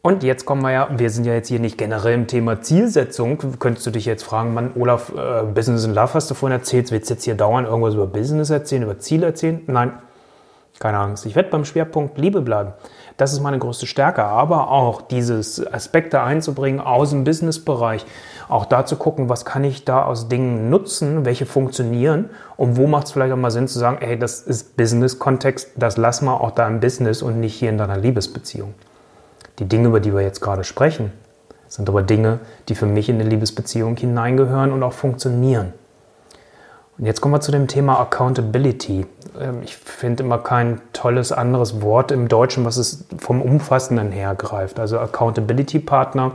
Und 0.02 0.22
jetzt 0.22 0.46
kommen 0.46 0.62
wir 0.62 0.70
ja, 0.70 0.88
wir 0.96 1.10
sind 1.10 1.24
ja 1.24 1.34
jetzt 1.34 1.48
hier 1.48 1.58
nicht 1.58 1.76
generell 1.76 2.14
im 2.14 2.28
Thema 2.28 2.62
Zielsetzung. 2.62 3.38
Könntest 3.58 3.86
du 3.86 3.90
dich 3.90 4.04
jetzt 4.04 4.22
fragen, 4.22 4.54
Mann, 4.54 4.70
Olaf, 4.76 5.12
äh, 5.12 5.42
Business 5.52 5.84
in 5.84 5.94
Love 5.94 6.14
hast 6.14 6.30
du 6.30 6.34
vorhin 6.34 6.56
erzählt, 6.56 6.92
willst 6.92 7.10
du 7.10 7.14
jetzt 7.14 7.24
hier 7.24 7.34
dauernd 7.34 7.66
irgendwas 7.66 7.94
über 7.94 8.06
Business 8.06 8.50
erzählen, 8.50 8.84
über 8.84 9.00
Ziele 9.00 9.26
erzählen? 9.26 9.62
Nein, 9.66 9.94
keine 10.78 10.98
Angst. 10.98 11.26
Ich 11.26 11.34
werde 11.34 11.48
beim 11.50 11.64
Schwerpunkt 11.64 12.18
Liebe 12.18 12.40
bleiben. 12.40 12.72
Das 13.16 13.32
ist 13.32 13.40
meine 13.40 13.58
größte 13.58 13.88
Stärke. 13.88 14.22
Aber 14.22 14.70
auch 14.70 15.02
dieses 15.02 15.66
Aspekte 15.66 16.20
einzubringen 16.20 16.78
aus 16.78 17.10
dem 17.10 17.24
Businessbereich, 17.24 18.06
auch 18.48 18.64
da 18.64 18.86
zu 18.86 18.96
gucken, 18.96 19.28
was 19.28 19.44
kann 19.44 19.64
ich 19.64 19.84
da 19.84 20.04
aus 20.04 20.28
Dingen 20.28 20.70
nutzen, 20.70 21.24
welche 21.24 21.46
funktionieren 21.46 22.30
und 22.56 22.76
wo 22.76 22.86
macht 22.86 23.06
es 23.06 23.12
vielleicht 23.12 23.32
auch 23.32 23.38
mal 23.38 23.50
Sinn 23.50 23.68
zu 23.68 23.78
sagen, 23.78 23.98
ey, 24.00 24.18
das 24.18 24.40
ist 24.42 24.76
Business-Kontext, 24.76 25.70
das 25.76 25.96
lass 25.96 26.22
mal 26.22 26.34
auch 26.34 26.52
da 26.52 26.66
im 26.66 26.80
Business 26.80 27.22
und 27.22 27.40
nicht 27.40 27.54
hier 27.54 27.70
in 27.70 27.78
deiner 27.78 27.96
Liebesbeziehung. 27.96 28.74
Die 29.58 29.64
Dinge, 29.64 29.88
über 29.88 30.00
die 30.00 30.14
wir 30.14 30.20
jetzt 30.22 30.40
gerade 30.40 30.64
sprechen, 30.64 31.12
sind 31.68 31.88
aber 31.88 32.02
Dinge, 32.02 32.40
die 32.68 32.74
für 32.74 32.86
mich 32.86 33.08
in 33.08 33.20
eine 33.20 33.28
Liebesbeziehung 33.28 33.96
hineingehören 33.96 34.72
und 34.72 34.82
auch 34.82 34.92
funktionieren. 34.92 35.72
Und 36.98 37.04
jetzt 37.04 37.20
kommen 37.20 37.34
wir 37.34 37.40
zu 37.40 37.52
dem 37.52 37.68
Thema 37.68 38.00
Accountability. 38.00 39.06
Ähm, 39.38 39.62
ich 39.62 39.76
finde 39.76 40.22
immer 40.22 40.38
kein 40.38 40.80
tolles 40.92 41.32
anderes 41.32 41.82
Wort 41.82 42.10
im 42.10 42.28
Deutschen, 42.28 42.64
was 42.64 42.76
es 42.76 43.04
vom 43.18 43.42
Umfassenden 43.42 44.12
her 44.12 44.34
greift. 44.34 44.78
Also 44.78 44.98
Accountability 44.98 45.78
Partner 45.78 46.32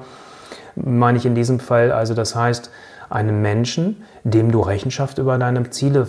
meine 0.75 1.17
ich 1.17 1.25
in 1.25 1.35
diesem 1.35 1.59
Fall. 1.59 1.91
Also 1.91 2.13
das 2.13 2.35
heißt, 2.35 2.71
einen 3.09 3.41
Menschen, 3.41 4.03
dem 4.23 4.51
du 4.51 4.61
Rechenschaft 4.61 5.17
über 5.17 5.37
deine 5.37 5.69
Ziele 5.69 6.07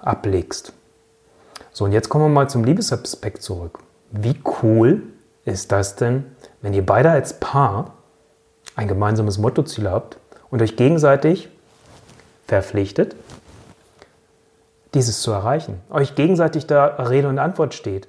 ablegst. 0.00 0.72
So, 1.72 1.84
und 1.84 1.92
jetzt 1.92 2.08
kommen 2.08 2.24
wir 2.24 2.28
mal 2.28 2.50
zum 2.50 2.64
Liebesaspekt 2.64 3.42
zurück. 3.42 3.78
Wie 4.10 4.34
cool 4.62 5.02
ist 5.44 5.72
das 5.72 5.96
denn, 5.96 6.24
wenn 6.62 6.74
ihr 6.74 6.84
beide 6.84 7.10
als 7.10 7.38
Paar 7.38 7.94
ein 8.76 8.88
gemeinsames 8.88 9.38
Mottoziel 9.38 9.88
habt 9.88 10.18
und 10.50 10.60
euch 10.62 10.76
gegenseitig 10.76 11.48
verpflichtet, 12.46 13.14
dieses 14.94 15.22
zu 15.22 15.30
erreichen. 15.30 15.80
Euch 15.90 16.16
gegenseitig 16.16 16.66
da 16.66 16.86
Rede 16.86 17.28
und 17.28 17.38
Antwort 17.38 17.74
steht. 17.74 18.08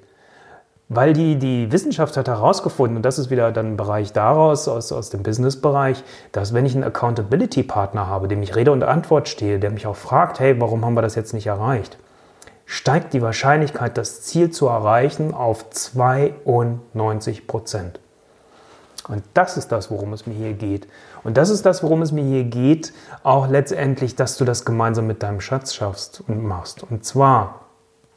Weil 0.94 1.14
die, 1.14 1.36
die 1.36 1.72
Wissenschaft 1.72 2.18
hat 2.18 2.28
herausgefunden, 2.28 2.96
und 2.96 3.02
das 3.02 3.18
ist 3.18 3.30
wieder 3.30 3.50
dann 3.50 3.72
ein 3.72 3.76
Bereich 3.78 4.12
daraus, 4.12 4.68
aus, 4.68 4.92
aus 4.92 5.08
dem 5.08 5.22
Business-Bereich, 5.22 6.04
dass 6.32 6.52
wenn 6.52 6.66
ich 6.66 6.74
einen 6.74 6.84
Accountability-Partner 6.84 8.06
habe, 8.06 8.28
dem 8.28 8.42
ich 8.42 8.54
Rede 8.54 8.72
und 8.72 8.82
Antwort 8.82 9.28
stehe, 9.28 9.58
der 9.58 9.70
mich 9.70 9.86
auch 9.86 9.96
fragt, 9.96 10.38
hey, 10.38 10.60
warum 10.60 10.84
haben 10.84 10.92
wir 10.92 11.00
das 11.00 11.14
jetzt 11.14 11.32
nicht 11.32 11.46
erreicht, 11.46 11.96
steigt 12.66 13.14
die 13.14 13.22
Wahrscheinlichkeit, 13.22 13.96
das 13.96 14.20
Ziel 14.20 14.50
zu 14.50 14.66
erreichen, 14.66 15.32
auf 15.32 15.70
92 15.70 17.46
Prozent. 17.46 17.98
Und 19.08 19.22
das 19.32 19.56
ist 19.56 19.72
das, 19.72 19.90
worum 19.90 20.12
es 20.12 20.26
mir 20.26 20.34
hier 20.34 20.52
geht. 20.52 20.86
Und 21.24 21.38
das 21.38 21.48
ist 21.48 21.64
das, 21.64 21.82
worum 21.82 22.02
es 22.02 22.12
mir 22.12 22.22
hier 22.22 22.44
geht, 22.44 22.92
auch 23.22 23.48
letztendlich, 23.48 24.14
dass 24.14 24.36
du 24.36 24.44
das 24.44 24.66
gemeinsam 24.66 25.06
mit 25.06 25.22
deinem 25.22 25.40
Schatz 25.40 25.72
schaffst 25.72 26.22
und 26.28 26.44
machst. 26.44 26.82
Und 26.82 27.06
zwar 27.06 27.66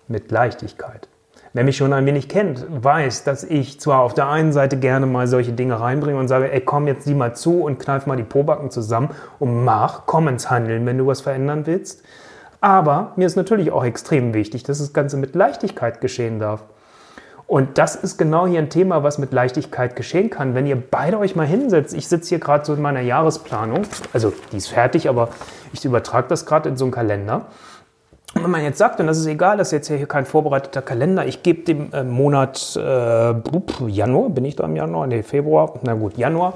mit 0.10 0.29
Leichtigkeit. 0.29 1.08
Wer 1.56 1.64
mich 1.64 1.78
schon 1.78 1.94
ein 1.94 2.06
wenig 2.06 2.28
kennt, 2.28 2.66
weiß, 2.70 3.24
dass 3.24 3.46
ich 3.46 3.80
zwar 3.80 4.02
auf 4.02 4.14
der 4.14 4.28
einen 4.28 4.52
Seite 4.52 4.76
gerne 4.76 5.06
mal 5.06 5.26
solche 5.26 5.54
Dinge 5.54 5.80
reinbringe 5.80 6.20
und 6.20 6.28
sage, 6.28 6.52
ey, 6.52 6.60
komm 6.60 6.86
jetzt 6.86 7.06
sieh 7.06 7.14
mal 7.14 7.34
zu 7.34 7.62
und 7.62 7.80
kneif 7.80 8.08
mal 8.08 8.18
die 8.18 8.24
Pobacken 8.24 8.72
zusammen 8.72 9.12
und 9.40 9.64
mach, 9.64 10.06
komm 10.06 10.28
ins 10.28 10.52
Handeln, 10.52 10.86
wenn 10.86 10.98
du 10.98 11.08
was 11.08 11.22
verändern 11.22 11.66
willst. 11.66 12.04
Aber 12.60 13.14
mir 13.16 13.26
ist 13.26 13.38
natürlich 13.38 13.72
auch 13.72 13.86
extrem 13.86 14.34
wichtig, 14.34 14.64
dass 14.64 14.80
das 14.80 14.92
Ganze 14.92 15.16
mit 15.16 15.34
Leichtigkeit 15.34 16.02
geschehen 16.02 16.40
darf. 16.40 16.66
Und 17.48 17.78
das 17.78 17.96
ist 17.96 18.18
genau 18.18 18.46
hier 18.46 18.60
ein 18.60 18.70
Thema, 18.70 19.04
was 19.04 19.18
mit 19.18 19.32
Leichtigkeit 19.32 19.96
geschehen 19.96 20.30
kann. 20.30 20.56
Wenn 20.56 20.68
ihr 20.68 20.76
beide 20.76 21.20
euch 21.20 21.38
mal 21.38 21.48
hinsetzt, 21.48 21.94
ich 21.94 22.10
sitze 22.10 22.28
hier 22.28 22.40
gerade 22.40 22.66
so 22.66 22.74
in 22.74 22.82
meiner 22.82 23.00
Jahresplanung, 23.00 23.84
also 24.12 24.34
die 24.52 24.58
ist 24.58 24.68
fertig, 24.68 25.08
aber 25.08 25.30
ich 25.72 25.86
übertrage 25.86 26.28
das 26.28 26.46
gerade 26.46 26.68
in 26.68 26.76
so 26.76 26.84
einen 26.84 26.92
Kalender. 26.92 27.46
Und 28.36 28.44
wenn 28.44 28.51
man 28.51 28.63
jetzt 28.63 28.77
sagt, 28.77 29.00
und 29.00 29.08
das 29.08 29.18
ist 29.18 29.27
egal, 29.27 29.56
das 29.58 29.70
ist 29.70 29.72
jetzt 29.72 29.88
hier 29.88 30.06
kein 30.08 30.25
vorbereiteter 30.25 30.82
Kalender, 30.82 31.25
ich 31.25 31.42
gebe 31.42 31.63
dem 31.63 31.94
äh, 31.94 32.04
Monat 32.04 32.75
äh, 32.75 33.34
Januar, 33.88 34.30
bin 34.30 34.44
ich 34.44 34.58
da 34.58 34.65
im 34.65 34.75
Januar? 34.75 35.08
Nee, 35.08 35.24
Februar, 35.24 35.80
na 35.84 35.94
gut, 35.94 36.18
Januar, 36.18 36.56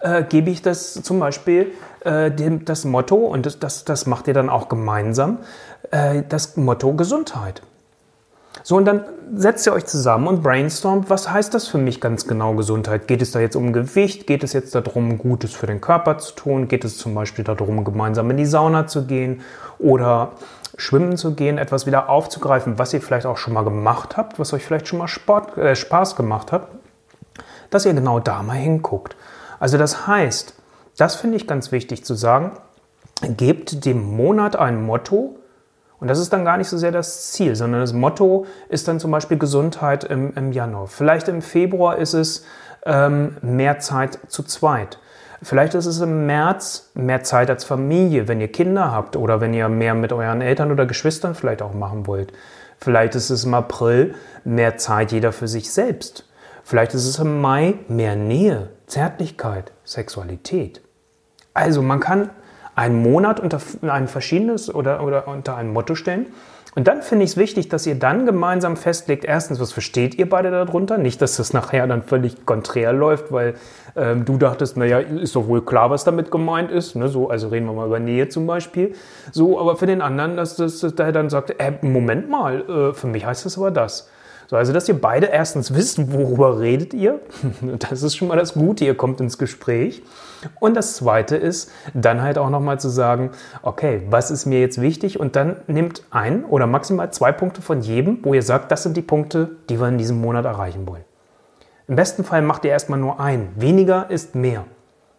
äh, 0.00 0.22
gebe 0.22 0.48
ich 0.48 0.62
das 0.62 0.94
zum 0.94 1.20
Beispiel 1.20 1.72
äh, 2.00 2.30
dem, 2.30 2.64
das 2.64 2.86
Motto, 2.86 3.16
und 3.16 3.44
das, 3.44 3.58
das, 3.58 3.84
das 3.84 4.06
macht 4.06 4.26
ihr 4.26 4.32
dann 4.32 4.48
auch 4.48 4.70
gemeinsam, 4.70 5.38
äh, 5.90 6.22
das 6.26 6.56
Motto 6.56 6.94
Gesundheit. 6.94 7.60
So, 8.62 8.76
und 8.76 8.86
dann 8.86 9.04
setzt 9.34 9.66
ihr 9.66 9.72
euch 9.74 9.84
zusammen 9.84 10.26
und 10.26 10.42
brainstormt, 10.42 11.10
was 11.10 11.30
heißt 11.30 11.52
das 11.52 11.68
für 11.68 11.78
mich 11.78 12.00
ganz 12.00 12.26
genau 12.26 12.54
Gesundheit? 12.54 13.06
Geht 13.06 13.22
es 13.22 13.30
da 13.32 13.40
jetzt 13.40 13.54
um 13.54 13.72
Gewicht? 13.72 14.26
Geht 14.26 14.42
es 14.42 14.52
jetzt 14.52 14.74
darum, 14.74 15.18
Gutes 15.18 15.52
für 15.52 15.66
den 15.66 15.80
Körper 15.80 16.18
zu 16.18 16.34
tun? 16.34 16.68
Geht 16.68 16.84
es 16.84 16.96
zum 16.98 17.14
Beispiel 17.14 17.44
darum, 17.44 17.84
gemeinsam 17.84 18.30
in 18.30 18.36
die 18.38 18.46
Sauna 18.46 18.86
zu 18.86 19.06
gehen? 19.06 19.42
Oder 19.78 20.32
schwimmen 20.78 21.16
zu 21.16 21.34
gehen, 21.34 21.58
etwas 21.58 21.86
wieder 21.86 22.08
aufzugreifen, 22.08 22.78
was 22.78 22.94
ihr 22.94 23.02
vielleicht 23.02 23.26
auch 23.26 23.36
schon 23.36 23.52
mal 23.52 23.64
gemacht 23.64 24.16
habt, 24.16 24.38
was 24.38 24.52
euch 24.52 24.64
vielleicht 24.64 24.88
schon 24.88 25.00
mal 25.00 25.08
Sport, 25.08 25.58
äh, 25.58 25.76
Spaß 25.76 26.16
gemacht 26.16 26.52
hat, 26.52 26.68
dass 27.68 27.84
ihr 27.84 27.92
genau 27.92 28.20
da 28.20 28.42
mal 28.42 28.54
hinguckt. 28.54 29.16
Also 29.60 29.76
das 29.76 30.06
heißt, 30.06 30.54
das 30.96 31.16
finde 31.16 31.36
ich 31.36 31.46
ganz 31.46 31.72
wichtig 31.72 32.04
zu 32.04 32.14
sagen, 32.14 32.52
gebt 33.22 33.84
dem 33.84 34.16
Monat 34.16 34.56
ein 34.56 34.86
Motto, 34.86 35.34
und 36.00 36.06
das 36.06 36.20
ist 36.20 36.32
dann 36.32 36.44
gar 36.44 36.56
nicht 36.58 36.68
so 36.68 36.78
sehr 36.78 36.92
das 36.92 37.32
Ziel, 37.32 37.56
sondern 37.56 37.80
das 37.80 37.92
Motto 37.92 38.46
ist 38.68 38.86
dann 38.86 39.00
zum 39.00 39.10
Beispiel 39.10 39.36
Gesundheit 39.36 40.04
im, 40.04 40.32
im 40.36 40.52
Januar. 40.52 40.86
Vielleicht 40.86 41.26
im 41.26 41.42
Februar 41.42 41.96
ist 41.96 42.14
es 42.14 42.44
ähm, 42.86 43.36
mehr 43.42 43.80
Zeit 43.80 44.20
zu 44.28 44.44
zweit. 44.44 45.00
Vielleicht 45.42 45.74
ist 45.74 45.86
es 45.86 46.00
im 46.00 46.26
März 46.26 46.90
mehr 46.94 47.22
Zeit 47.22 47.48
als 47.48 47.64
Familie, 47.64 48.26
wenn 48.26 48.40
ihr 48.40 48.50
Kinder 48.50 48.90
habt 48.90 49.16
oder 49.16 49.40
wenn 49.40 49.54
ihr 49.54 49.68
mehr 49.68 49.94
mit 49.94 50.12
euren 50.12 50.40
Eltern 50.40 50.72
oder 50.72 50.84
Geschwistern 50.84 51.34
vielleicht 51.34 51.62
auch 51.62 51.74
machen 51.74 52.06
wollt. 52.06 52.32
Vielleicht 52.80 53.14
ist 53.14 53.30
es 53.30 53.44
im 53.44 53.54
April 53.54 54.14
mehr 54.44 54.78
Zeit 54.78 55.12
jeder 55.12 55.32
für 55.32 55.48
sich 55.48 55.72
selbst. 55.72 56.24
Vielleicht 56.64 56.94
ist 56.94 57.06
es 57.06 57.18
im 57.18 57.40
Mai 57.40 57.74
mehr 57.88 58.16
Nähe, 58.16 58.70
Zärtlichkeit, 58.86 59.72
Sexualität. 59.84 60.80
Also 61.54 61.82
man 61.82 62.00
kann 62.00 62.30
einen 62.74 63.02
Monat 63.02 63.40
unter 63.40 63.60
ein 63.82 64.06
verschiedenes 64.06 64.72
oder, 64.72 65.02
oder 65.02 65.26
unter 65.28 65.56
ein 65.56 65.72
Motto 65.72 65.94
stellen 65.94 66.26
und 66.74 66.86
dann 66.86 67.02
finde 67.02 67.24
ich 67.24 67.32
es 67.32 67.36
wichtig, 67.36 67.68
dass 67.68 67.86
ihr 67.86 67.94
dann 67.94 68.26
gemeinsam 68.26 68.76
festlegt, 68.76 69.24
erstens, 69.24 69.60
was 69.60 69.72
versteht 69.72 70.16
ihr 70.16 70.28
beide 70.28 70.50
darunter? 70.50 70.98
Nicht, 70.98 71.20
dass 71.22 71.36
das 71.36 71.52
nachher 71.52 71.86
dann 71.86 72.02
völlig 72.02 72.44
konträr 72.46 72.92
läuft, 72.92 73.32
weil 73.32 73.54
ähm, 73.96 74.24
du 74.24 74.36
dachtest, 74.36 74.76
naja, 74.76 74.98
ist 74.98 75.34
doch 75.34 75.48
wohl 75.48 75.64
klar, 75.64 75.90
was 75.90 76.04
damit 76.04 76.30
gemeint 76.30 76.70
ist. 76.70 76.94
Ne? 76.94 77.08
So, 77.08 77.30
also 77.30 77.48
reden 77.48 77.66
wir 77.66 77.72
mal 77.72 77.86
über 77.86 78.00
Nähe 78.00 78.28
zum 78.28 78.46
Beispiel. 78.46 78.94
So, 79.32 79.58
aber 79.58 79.76
für 79.76 79.86
den 79.86 80.02
anderen, 80.02 80.36
dass, 80.36 80.56
dass, 80.56 80.80
dass 80.80 80.94
der 80.94 81.12
dann 81.12 81.30
sagt, 81.30 81.58
äh, 81.58 81.72
Moment 81.82 82.28
mal, 82.28 82.60
äh, 82.68 82.94
für 82.94 83.06
mich 83.06 83.24
heißt 83.24 83.46
das 83.46 83.58
aber 83.58 83.70
das. 83.70 84.10
So, 84.48 84.56
also, 84.56 84.72
dass 84.72 84.88
ihr 84.88 84.98
beide 84.98 85.26
erstens 85.26 85.74
wisst, 85.74 86.10
worüber 86.10 86.58
redet 86.58 86.94
ihr. 86.94 87.20
Das 87.78 88.02
ist 88.02 88.16
schon 88.16 88.28
mal 88.28 88.38
das 88.38 88.54
Gute, 88.54 88.84
ihr 88.84 88.96
kommt 88.96 89.20
ins 89.20 89.36
Gespräch. 89.36 90.02
Und 90.58 90.74
das 90.74 90.96
Zweite 90.96 91.36
ist, 91.36 91.70
dann 91.92 92.22
halt 92.22 92.38
auch 92.38 92.48
nochmal 92.48 92.80
zu 92.80 92.88
sagen, 92.88 93.32
okay, 93.62 94.02
was 94.08 94.30
ist 94.30 94.46
mir 94.46 94.60
jetzt 94.60 94.80
wichtig? 94.80 95.20
Und 95.20 95.36
dann 95.36 95.56
nimmt 95.66 96.02
ein 96.10 96.44
oder 96.46 96.66
maximal 96.66 97.12
zwei 97.12 97.30
Punkte 97.30 97.60
von 97.60 97.82
jedem, 97.82 98.20
wo 98.22 98.32
ihr 98.32 98.42
sagt, 98.42 98.72
das 98.72 98.84
sind 98.84 98.96
die 98.96 99.02
Punkte, 99.02 99.50
die 99.68 99.78
wir 99.78 99.88
in 99.88 99.98
diesem 99.98 100.18
Monat 100.18 100.46
erreichen 100.46 100.86
wollen. 100.86 101.04
Im 101.86 101.96
besten 101.96 102.24
Fall 102.24 102.40
macht 102.40 102.64
ihr 102.64 102.70
erstmal 102.70 102.98
nur 102.98 103.20
ein. 103.20 103.50
Weniger 103.56 104.08
ist 104.08 104.34
mehr. 104.34 104.64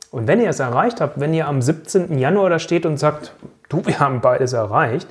Und 0.09 0.27
wenn 0.27 0.41
ihr 0.41 0.49
es 0.49 0.59
erreicht 0.59 1.01
habt, 1.01 1.19
wenn 1.19 1.35
ihr 1.35 1.47
am 1.47 1.61
17. 1.61 2.17
Januar 2.17 2.49
da 2.49 2.57
steht 2.57 2.87
und 2.87 2.97
sagt, 2.97 3.35
du, 3.69 3.85
wir 3.85 3.99
haben 3.99 4.21
beides 4.21 4.53
erreicht, 4.53 5.07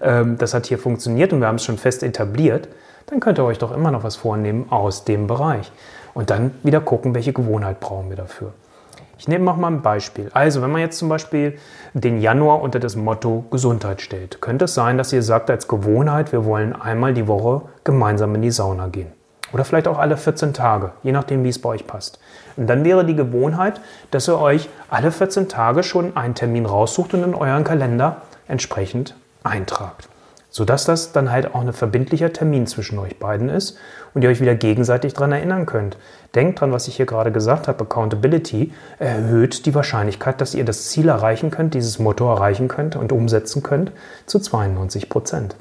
ähm, 0.00 0.38
das 0.38 0.54
hat 0.54 0.66
hier 0.66 0.78
funktioniert 0.78 1.32
und 1.32 1.40
wir 1.40 1.48
haben 1.48 1.56
es 1.56 1.64
schon 1.64 1.78
fest 1.78 2.02
etabliert, 2.02 2.68
dann 3.06 3.20
könnt 3.20 3.38
ihr 3.38 3.44
euch 3.44 3.58
doch 3.58 3.72
immer 3.72 3.90
noch 3.90 4.04
was 4.04 4.16
vornehmen 4.16 4.66
aus 4.70 5.04
dem 5.04 5.26
Bereich. 5.26 5.70
Und 6.14 6.30
dann 6.30 6.52
wieder 6.62 6.80
gucken, 6.80 7.14
welche 7.14 7.32
Gewohnheit 7.32 7.80
brauchen 7.80 8.08
wir 8.08 8.16
dafür. 8.16 8.52
Ich 9.18 9.28
nehme 9.28 9.44
noch 9.44 9.56
mal 9.56 9.68
ein 9.68 9.80
Beispiel. 9.80 10.30
Also, 10.34 10.60
wenn 10.60 10.70
man 10.70 10.82
jetzt 10.82 10.98
zum 10.98 11.08
Beispiel 11.08 11.58
den 11.94 12.20
Januar 12.20 12.60
unter 12.60 12.78
das 12.78 12.96
Motto 12.96 13.44
Gesundheit 13.50 14.02
stellt, 14.02 14.42
könnte 14.42 14.66
es 14.66 14.74
sein, 14.74 14.98
dass 14.98 15.12
ihr 15.12 15.22
sagt 15.22 15.50
als 15.50 15.68
Gewohnheit, 15.68 16.32
wir 16.32 16.44
wollen 16.44 16.74
einmal 16.74 17.14
die 17.14 17.26
Woche 17.26 17.62
gemeinsam 17.84 18.34
in 18.34 18.42
die 18.42 18.50
Sauna 18.50 18.88
gehen. 18.88 19.12
Oder 19.52 19.64
vielleicht 19.64 19.88
auch 19.88 19.98
alle 19.98 20.16
14 20.16 20.52
Tage, 20.52 20.92
je 21.02 21.12
nachdem, 21.12 21.44
wie 21.44 21.48
es 21.48 21.60
bei 21.60 21.70
euch 21.70 21.86
passt. 21.86 22.18
Und 22.56 22.66
dann 22.66 22.84
wäre 22.84 23.04
die 23.04 23.16
Gewohnheit, 23.16 23.80
dass 24.10 24.28
ihr 24.28 24.38
euch 24.38 24.68
alle 24.90 25.10
14 25.10 25.48
Tage 25.48 25.82
schon 25.82 26.16
einen 26.16 26.34
Termin 26.34 26.66
raussucht 26.66 27.14
und 27.14 27.22
in 27.22 27.34
euren 27.34 27.64
Kalender 27.64 28.22
entsprechend 28.48 29.14
eintragt 29.46 30.08
sodass 30.56 30.86
das 30.86 31.12
dann 31.12 31.30
halt 31.30 31.54
auch 31.54 31.60
ein 31.60 31.74
verbindlicher 31.74 32.32
Termin 32.32 32.66
zwischen 32.66 32.98
euch 32.98 33.18
beiden 33.18 33.50
ist 33.50 33.76
und 34.14 34.22
ihr 34.22 34.30
euch 34.30 34.40
wieder 34.40 34.54
gegenseitig 34.54 35.12
daran 35.12 35.32
erinnern 35.32 35.66
könnt. 35.66 35.98
Denkt 36.34 36.62
dran, 36.62 36.72
was 36.72 36.88
ich 36.88 36.96
hier 36.96 37.04
gerade 37.04 37.30
gesagt 37.30 37.68
habe, 37.68 37.84
Accountability 37.84 38.72
erhöht 38.98 39.66
die 39.66 39.74
Wahrscheinlichkeit, 39.74 40.40
dass 40.40 40.54
ihr 40.54 40.64
das 40.64 40.88
Ziel 40.88 41.10
erreichen 41.10 41.50
könnt, 41.50 41.74
dieses 41.74 41.98
Motto 41.98 42.26
erreichen 42.32 42.68
könnt 42.68 42.96
und 42.96 43.12
umsetzen 43.12 43.62
könnt, 43.62 43.92
zu 44.24 44.38
92 44.38 45.10
Prozent. 45.10 45.56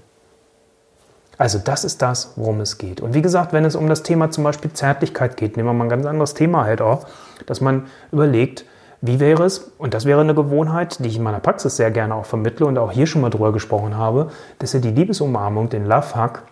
Also 1.38 1.60
das 1.60 1.84
ist 1.84 2.02
das, 2.02 2.32
worum 2.38 2.62
es 2.62 2.78
geht. 2.78 3.02
Und 3.02 3.14
wie 3.14 3.22
gesagt, 3.22 3.52
wenn 3.52 3.66
es 3.66 3.76
um 3.76 3.90
das 3.90 4.04
Thema 4.04 4.32
zum 4.32 4.46
Beispiel 4.46 4.72
Zärtlichkeit 4.72 5.36
geht, 5.36 5.58
nehmen 5.58 5.68
wir 5.68 5.74
mal 5.74 5.88
ein 5.88 5.90
ganz 5.90 6.06
anderes 6.06 6.36
Thema 6.36 6.64
halt 6.64 6.80
auch, 6.80 7.06
dass 7.48 7.60
man 7.60 7.88
überlegt, 8.14 8.64
wie 9.08 9.20
wäre 9.20 9.44
es, 9.44 9.72
und 9.78 9.94
das 9.94 10.06
wäre 10.06 10.22
eine 10.22 10.36
Gewohnheit, 10.36 11.04
die 11.04 11.08
ich 11.08 11.18
in 11.18 11.24
meiner 11.24 11.40
Praxis 11.40 11.76
sehr 11.76 11.92
gerne 11.92 12.16
auch 12.16 12.26
vermittle 12.26 12.66
und 12.66 12.78
auch 12.78 12.92
hier 12.92 13.08
schon 13.08 13.22
mal 13.22 13.30
drüber 13.30 13.52
gesprochen 13.52 13.98
habe, 13.98 14.32
dass 14.60 14.74
ihr 14.74 14.82
die 14.82 14.92
Liebesumarmung, 14.92 15.70
den 15.70 15.86
Love 15.86 16.16
Hug, 16.16 16.44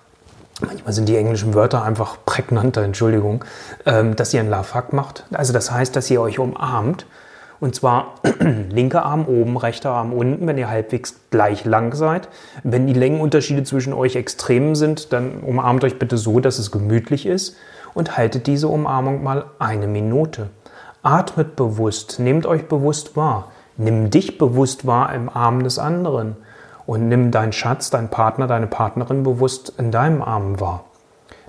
manchmal 0.61 0.93
sind 0.93 1.09
die 1.09 1.17
englischen 1.17 1.53
Wörter 1.53 1.83
einfach 1.83 2.17
prägnanter, 2.25 2.83
Entschuldigung, 2.83 3.43
ähm, 3.85 4.15
dass 4.15 4.33
ihr 4.33 4.39
einen 4.39 4.49
Love 4.49 4.73
Hug 4.75 4.93
macht. 4.93 5.25
Also 5.31 5.53
das 5.53 5.71
heißt, 5.71 5.95
dass 5.95 6.09
ihr 6.09 6.21
euch 6.21 6.39
umarmt 6.39 7.05
und 7.59 7.75
zwar 7.75 8.15
linker 8.69 9.05
Arm 9.05 9.25
oben, 9.25 9.55
rechter 9.55 9.91
Arm 9.91 10.11
unten, 10.11 10.45
wenn 10.47 10.57
ihr 10.57 10.69
halbwegs 10.69 11.15
gleich 11.31 11.63
lang 11.63 11.95
seid. 11.95 12.27
Wenn 12.63 12.87
die 12.87 12.93
Längenunterschiede 12.93 13.63
zwischen 13.63 13.93
euch 13.93 14.17
extrem 14.17 14.75
sind, 14.75 15.13
dann 15.13 15.39
umarmt 15.39 15.85
euch 15.85 15.97
bitte 15.97 16.17
so, 16.17 16.41
dass 16.41 16.59
es 16.59 16.71
gemütlich 16.71 17.25
ist 17.25 17.55
und 17.93 18.17
haltet 18.17 18.47
diese 18.47 18.67
Umarmung 18.67 19.23
mal 19.23 19.45
eine 19.59 19.87
Minute. 19.87 20.49
Atmet 21.03 21.57
bewusst, 21.57 22.19
nehmt 22.19 22.45
euch 22.45 22.67
bewusst 22.67 23.17
wahr. 23.17 23.51
Nimm 23.75 24.09
dich 24.09 24.37
bewusst 24.37 24.87
wahr 24.87 25.13
im 25.13 25.29
Arm 25.29 25.63
des 25.63 25.77
anderen 25.77 26.37
und 26.85 27.09
nimm 27.09 27.31
deinen 27.31 27.51
Schatz, 27.51 27.89
deinen 27.89 28.09
Partner, 28.09 28.47
deine 28.47 28.67
Partnerin 28.67 29.23
bewusst 29.23 29.73
in 29.77 29.91
deinem 29.91 30.21
Arm 30.21 30.59
wahr. 30.59 30.85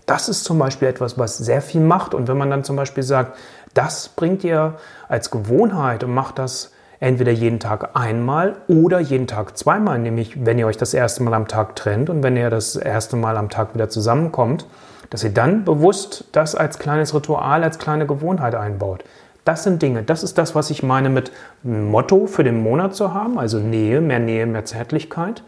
Das 0.06 0.28
ist 0.28 0.44
zum 0.44 0.58
Beispiel 0.58 0.88
etwas, 0.88 1.18
was 1.18 1.38
sehr 1.38 1.62
viel 1.62 1.80
macht. 1.80 2.14
Und 2.14 2.28
wenn 2.28 2.36
man 2.36 2.50
dann 2.50 2.64
zum 2.64 2.76
Beispiel 2.76 3.02
sagt, 3.02 3.36
das 3.74 4.08
bringt 4.08 4.44
ihr 4.44 4.74
als 5.08 5.30
Gewohnheit 5.30 6.04
und 6.04 6.12
macht 6.12 6.38
das 6.38 6.72
entweder 7.00 7.32
jeden 7.32 7.60
Tag 7.60 7.90
einmal 7.94 8.56
oder 8.68 8.98
jeden 9.00 9.26
Tag 9.26 9.56
zweimal, 9.56 9.98
nämlich 9.98 10.44
wenn 10.44 10.58
ihr 10.58 10.66
euch 10.66 10.76
das 10.76 10.94
erste 10.94 11.22
Mal 11.22 11.34
am 11.34 11.48
Tag 11.48 11.76
trennt 11.76 12.10
und 12.10 12.22
wenn 12.22 12.36
ihr 12.36 12.50
das 12.50 12.76
erste 12.76 13.16
Mal 13.16 13.36
am 13.36 13.50
Tag 13.50 13.74
wieder 13.74 13.88
zusammenkommt, 13.88 14.66
dass 15.10 15.22
ihr 15.22 15.34
dann 15.34 15.64
bewusst 15.64 16.24
das 16.32 16.54
als 16.54 16.78
kleines 16.78 17.14
Ritual, 17.14 17.62
als 17.62 17.78
kleine 17.78 18.06
Gewohnheit 18.06 18.54
einbaut. 18.54 19.04
Das 19.44 19.62
sind 19.62 19.82
Dinge, 19.82 20.02
das 20.02 20.22
ist 20.22 20.38
das, 20.38 20.54
was 20.54 20.70
ich 20.70 20.82
meine 20.82 21.10
mit 21.10 21.30
Motto 21.62 22.26
für 22.26 22.44
den 22.44 22.62
Monat 22.62 22.94
zu 22.94 23.12
haben, 23.12 23.38
also 23.38 23.58
Nähe, 23.58 24.00
mehr 24.00 24.18
Nähe, 24.18 24.46
mehr 24.46 24.64
Zärtlichkeit. 24.64 25.42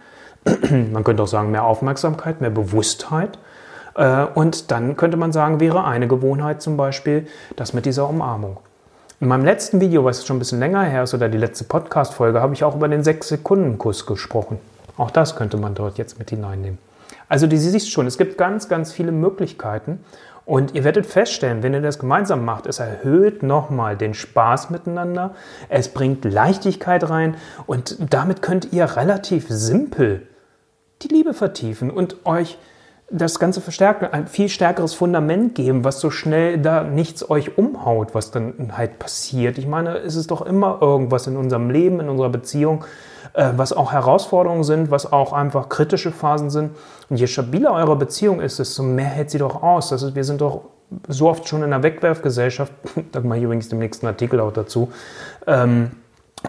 Man 0.70 1.02
könnte 1.02 1.22
auch 1.22 1.28
sagen, 1.28 1.50
mehr 1.50 1.64
Aufmerksamkeit, 1.64 2.40
mehr 2.40 2.50
Bewusstheit. 2.50 3.38
Äh, 3.94 4.24
und 4.34 4.70
dann 4.70 4.96
könnte 4.96 5.16
man 5.16 5.32
sagen, 5.32 5.60
wäre 5.60 5.84
eine 5.84 6.08
Gewohnheit 6.08 6.62
zum 6.62 6.76
Beispiel 6.76 7.26
das 7.56 7.72
mit 7.72 7.86
dieser 7.86 8.08
Umarmung. 8.08 8.58
In 9.18 9.28
meinem 9.28 9.46
letzten 9.46 9.80
Video, 9.80 10.04
was 10.04 10.26
schon 10.26 10.36
ein 10.36 10.40
bisschen 10.40 10.60
länger 10.60 10.82
her 10.82 11.04
ist, 11.04 11.14
oder 11.14 11.30
die 11.30 11.38
letzte 11.38 11.64
Podcast-Folge, 11.64 12.42
habe 12.42 12.52
ich 12.52 12.64
auch 12.64 12.76
über 12.76 12.86
den 12.86 13.02
6-Sekunden-Kuss 13.02 14.04
gesprochen. 14.04 14.58
Auch 14.98 15.10
das 15.10 15.36
könnte 15.36 15.56
man 15.56 15.74
dort 15.74 15.96
jetzt 15.96 16.18
mit 16.18 16.28
hineinnehmen. 16.28 16.78
Also, 17.28 17.46
du 17.46 17.56
siehst 17.56 17.90
schon, 17.90 18.06
es 18.06 18.18
gibt 18.18 18.36
ganz, 18.36 18.68
ganz 18.68 18.92
viele 18.92 19.12
Möglichkeiten. 19.12 20.00
Und 20.46 20.76
ihr 20.76 20.84
werdet 20.84 21.06
feststellen, 21.06 21.64
wenn 21.64 21.74
ihr 21.74 21.82
das 21.82 21.98
gemeinsam 21.98 22.44
macht, 22.44 22.66
es 22.66 22.78
erhöht 22.78 23.42
nochmal 23.42 23.96
den 23.96 24.14
Spaß 24.14 24.70
miteinander, 24.70 25.34
es 25.68 25.88
bringt 25.88 26.24
Leichtigkeit 26.24 27.10
rein 27.10 27.36
und 27.66 27.96
damit 28.12 28.42
könnt 28.42 28.72
ihr 28.72 28.96
relativ 28.96 29.46
simpel 29.48 30.28
die 31.02 31.08
Liebe 31.08 31.34
vertiefen 31.34 31.90
und 31.90 32.24
euch 32.24 32.58
das 33.10 33.38
Ganze 33.40 33.60
verstärken, 33.60 34.06
ein 34.06 34.28
viel 34.28 34.48
stärkeres 34.48 34.94
Fundament 34.94 35.56
geben, 35.56 35.84
was 35.84 36.00
so 36.00 36.10
schnell 36.10 36.58
da 36.58 36.84
nichts 36.84 37.28
euch 37.28 37.58
umhaut, 37.58 38.14
was 38.14 38.30
dann 38.30 38.76
halt 38.76 39.00
passiert. 39.00 39.58
Ich 39.58 39.66
meine, 39.66 39.98
es 39.98 40.14
ist 40.14 40.30
doch 40.30 40.42
immer 40.42 40.78
irgendwas 40.80 41.26
in 41.26 41.36
unserem 41.36 41.70
Leben, 41.70 42.00
in 42.00 42.08
unserer 42.08 42.30
Beziehung, 42.30 42.84
äh, 43.36 43.52
was 43.56 43.74
auch 43.74 43.92
Herausforderungen 43.92 44.64
sind, 44.64 44.90
was 44.90 45.12
auch 45.12 45.34
einfach 45.34 45.68
kritische 45.68 46.10
Phasen 46.10 46.48
sind. 46.48 46.70
Und 47.10 47.16
je 47.18 47.26
stabiler 47.26 47.72
eure 47.72 47.94
Beziehung 47.94 48.40
ist, 48.40 48.58
desto 48.58 48.82
mehr 48.82 49.04
hält 49.04 49.30
sie 49.30 49.36
doch 49.36 49.62
aus. 49.62 49.90
Das 49.90 50.02
ist, 50.02 50.14
wir 50.14 50.24
sind 50.24 50.40
doch 50.40 50.62
so 51.06 51.28
oft 51.28 51.46
schon 51.46 51.62
in 51.62 51.72
einer 51.72 51.82
Wegwerfgesellschaft, 51.82 52.72
da 53.12 53.20
mache 53.20 53.38
ich 53.38 53.44
übrigens 53.44 53.68
dem 53.68 53.78
nächsten 53.78 54.06
Artikel 54.06 54.40
auch 54.40 54.52
dazu, 54.52 54.90
ähm, 55.46 55.90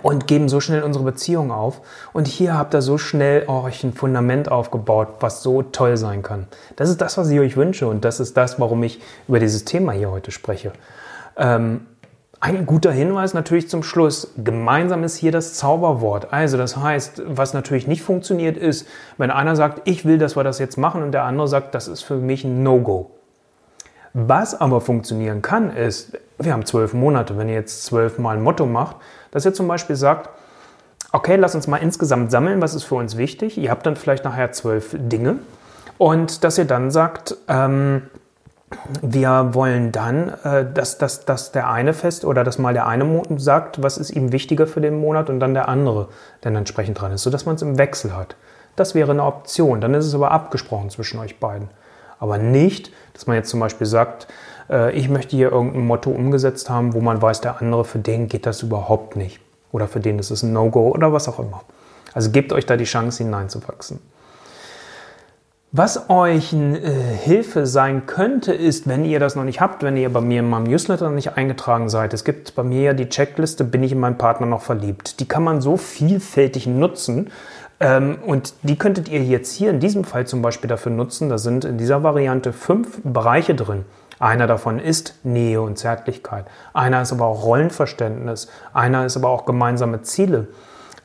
und 0.01 0.27
geben 0.27 0.47
so 0.47 0.61
schnell 0.61 0.81
unsere 0.83 1.03
Beziehung 1.03 1.51
auf. 1.51 1.81
Und 2.13 2.25
hier 2.25 2.57
habt 2.57 2.73
ihr 2.73 2.81
so 2.81 2.97
schnell 2.97 3.49
euch 3.49 3.83
ein 3.83 3.93
Fundament 3.93 4.49
aufgebaut, 4.49 5.07
was 5.19 5.43
so 5.43 5.63
toll 5.63 5.97
sein 5.97 6.23
kann. 6.23 6.47
Das 6.77 6.89
ist 6.89 7.01
das, 7.01 7.17
was 7.17 7.29
ich 7.29 7.39
euch 7.39 7.57
wünsche 7.57 7.87
und 7.87 8.05
das 8.05 8.21
ist 8.21 8.37
das, 8.37 8.61
warum 8.61 8.81
ich 8.83 9.01
über 9.27 9.39
dieses 9.39 9.65
Thema 9.65 9.91
hier 9.91 10.09
heute 10.09 10.31
spreche. 10.31 10.71
Ähm, 11.35 11.81
ein 12.39 12.65
guter 12.65 12.91
Hinweis 12.91 13.33
natürlich 13.33 13.69
zum 13.69 13.83
Schluss. 13.83 14.33
Gemeinsam 14.37 15.03
ist 15.03 15.15
hier 15.15 15.31
das 15.31 15.55
Zauberwort. 15.55 16.31
Also 16.31 16.57
das 16.57 16.77
heißt, 16.77 17.23
was 17.25 17.53
natürlich 17.53 17.87
nicht 17.87 18.03
funktioniert 18.03 18.57
ist, 18.57 18.87
wenn 19.17 19.31
einer 19.31 19.55
sagt, 19.55 19.81
ich 19.85 20.05
will, 20.05 20.17
dass 20.17 20.35
wir 20.35 20.43
das 20.43 20.59
jetzt 20.59 20.77
machen 20.77 21.01
und 21.01 21.11
der 21.11 21.23
andere 21.23 21.47
sagt, 21.47 21.73
das 21.73 21.87
ist 21.87 22.03
für 22.03 22.15
mich 22.15 22.43
ein 22.43 22.61
No-Go. 22.61 23.11
Was 24.13 24.59
aber 24.59 24.81
funktionieren 24.81 25.41
kann, 25.41 25.75
ist, 25.75 26.17
wir 26.37 26.53
haben 26.53 26.65
zwölf 26.65 26.93
Monate, 26.93 27.37
wenn 27.37 27.49
ihr 27.49 27.55
jetzt 27.55 27.85
zwölf 27.85 28.17
Mal 28.19 28.37
ein 28.37 28.43
Motto 28.43 28.65
macht, 28.65 28.97
dass 29.31 29.45
ihr 29.45 29.53
zum 29.53 29.67
Beispiel 29.67 29.95
sagt, 29.95 30.29
okay, 31.11 31.35
lass 31.35 31.55
uns 31.55 31.67
mal 31.67 31.77
insgesamt 31.77 32.31
sammeln, 32.31 32.61
was 32.61 32.75
ist 32.75 32.83
für 32.83 32.95
uns 32.95 33.17
wichtig. 33.17 33.57
Ihr 33.57 33.71
habt 33.71 33.85
dann 33.85 33.95
vielleicht 33.95 34.23
nachher 34.23 34.51
zwölf 34.51 34.95
Dinge 34.97 35.39
und 35.97 36.43
dass 36.43 36.57
ihr 36.57 36.65
dann 36.65 36.91
sagt, 36.91 37.35
ähm, 37.47 38.03
wir 39.01 39.53
wollen 39.53 39.91
dann, 39.91 40.29
äh, 40.43 40.65
dass, 40.71 40.97
dass, 40.97 41.25
dass 41.25 41.51
der 41.51 41.69
eine 41.69 41.93
fest 41.93 42.25
oder 42.25 42.43
dass 42.43 42.57
mal 42.57 42.73
der 42.73 42.87
eine 42.87 43.23
sagt, 43.37 43.81
was 43.81 43.97
ist 43.97 44.09
ihm 44.09 44.31
wichtiger 44.31 44.67
für 44.67 44.81
den 44.81 44.99
Monat 44.99 45.29
und 45.29 45.39
dann 45.39 45.53
der 45.53 45.69
andere 45.69 46.09
dann 46.41 46.55
entsprechend 46.55 46.99
dran 46.99 47.13
ist, 47.13 47.23
sodass 47.23 47.45
man 47.45 47.55
es 47.55 47.61
im 47.61 47.77
Wechsel 47.77 48.15
hat. 48.15 48.35
Das 48.75 48.93
wäre 48.93 49.11
eine 49.11 49.23
Option. 49.23 49.81
Dann 49.81 49.93
ist 49.93 50.05
es 50.05 50.13
aber 50.13 50.31
abgesprochen 50.31 50.89
zwischen 50.89 51.19
euch 51.19 51.39
beiden. 51.39 51.69
Aber 52.19 52.37
nicht, 52.37 52.91
dass 53.13 53.25
man 53.25 53.35
jetzt 53.35 53.49
zum 53.49 53.59
Beispiel 53.59 53.87
sagt, 53.87 54.27
äh, 54.69 54.91
ich 54.91 55.07
möchte 55.09 55.35
hier 55.35 55.51
irgendein 55.51 55.85
Motto 55.85 56.09
umgesetzt 56.09 56.69
haben, 56.69 56.93
wo 56.93 56.99
man 56.99 57.21
weiß, 57.21 57.41
der 57.41 57.61
andere, 57.61 57.85
für 57.85 57.99
den 57.99 58.27
geht 58.27 58.45
das 58.45 58.63
überhaupt 58.63 59.15
nicht. 59.15 59.39
Oder 59.71 59.87
für 59.87 59.99
den 59.99 60.19
ist 60.19 60.29
es 60.29 60.43
ein 60.43 60.53
No-Go 60.53 60.89
oder 60.89 61.13
was 61.13 61.27
auch 61.27 61.39
immer. 61.39 61.61
Also 62.13 62.31
gebt 62.31 62.51
euch 62.51 62.65
da 62.65 62.77
die 62.77 62.85
Chance 62.85 63.23
hineinzuwachsen. 63.23 63.99
Was 65.73 66.09
euch 66.09 66.53
eine 66.53 66.79
äh, 66.79 66.91
Hilfe 66.91 67.65
sein 67.65 68.05
könnte, 68.05 68.53
ist, 68.53 68.87
wenn 68.87 69.03
ihr 69.03 69.19
das 69.19 69.35
noch 69.35 69.43
nicht 69.43 69.59
habt, 69.59 69.83
wenn 69.83 69.97
ihr 69.97 70.11
bei 70.11 70.21
mir 70.21 70.39
in 70.39 70.49
meinem 70.49 70.63
Newsletter 70.63 71.09
noch 71.09 71.15
nicht 71.15 71.35
eingetragen 71.35 71.89
seid. 71.89 72.13
Es 72.13 72.23
gibt 72.23 72.55
bei 72.55 72.63
mir 72.63 72.81
ja 72.81 72.93
die 72.93 73.09
Checkliste, 73.09 73.65
bin 73.65 73.83
ich 73.83 73.91
in 73.91 73.99
meinen 73.99 74.17
Partner 74.17 74.47
noch 74.47 74.61
verliebt. 74.61 75.19
Die 75.19 75.27
kann 75.27 75.43
man 75.43 75.59
so 75.59 75.75
vielfältig 75.75 76.67
nutzen. 76.67 77.31
Ähm, 77.81 78.17
und 78.25 78.53
die 78.63 78.77
könntet 78.77 79.09
ihr 79.09 79.21
jetzt 79.21 79.53
hier 79.53 79.69
in 79.69 79.81
diesem 79.81 80.05
Fall 80.05 80.25
zum 80.25 80.41
Beispiel 80.41 80.69
dafür 80.69 80.93
nutzen. 80.93 81.27
Da 81.27 81.37
sind 81.37 81.65
in 81.65 81.77
dieser 81.77 82.01
Variante 82.01 82.53
fünf 82.53 83.01
Bereiche 83.03 83.53
drin. 83.53 83.83
Einer 84.19 84.47
davon 84.47 84.79
ist 84.79 85.15
Nähe 85.23 85.61
und 85.61 85.77
Zärtlichkeit. 85.77 86.45
Einer 86.73 87.01
ist 87.01 87.11
aber 87.11 87.25
auch 87.25 87.43
Rollenverständnis. 87.43 88.47
Einer 88.73 89.05
ist 89.05 89.17
aber 89.17 89.27
auch 89.27 89.45
gemeinsame 89.45 90.01
Ziele. 90.01 90.47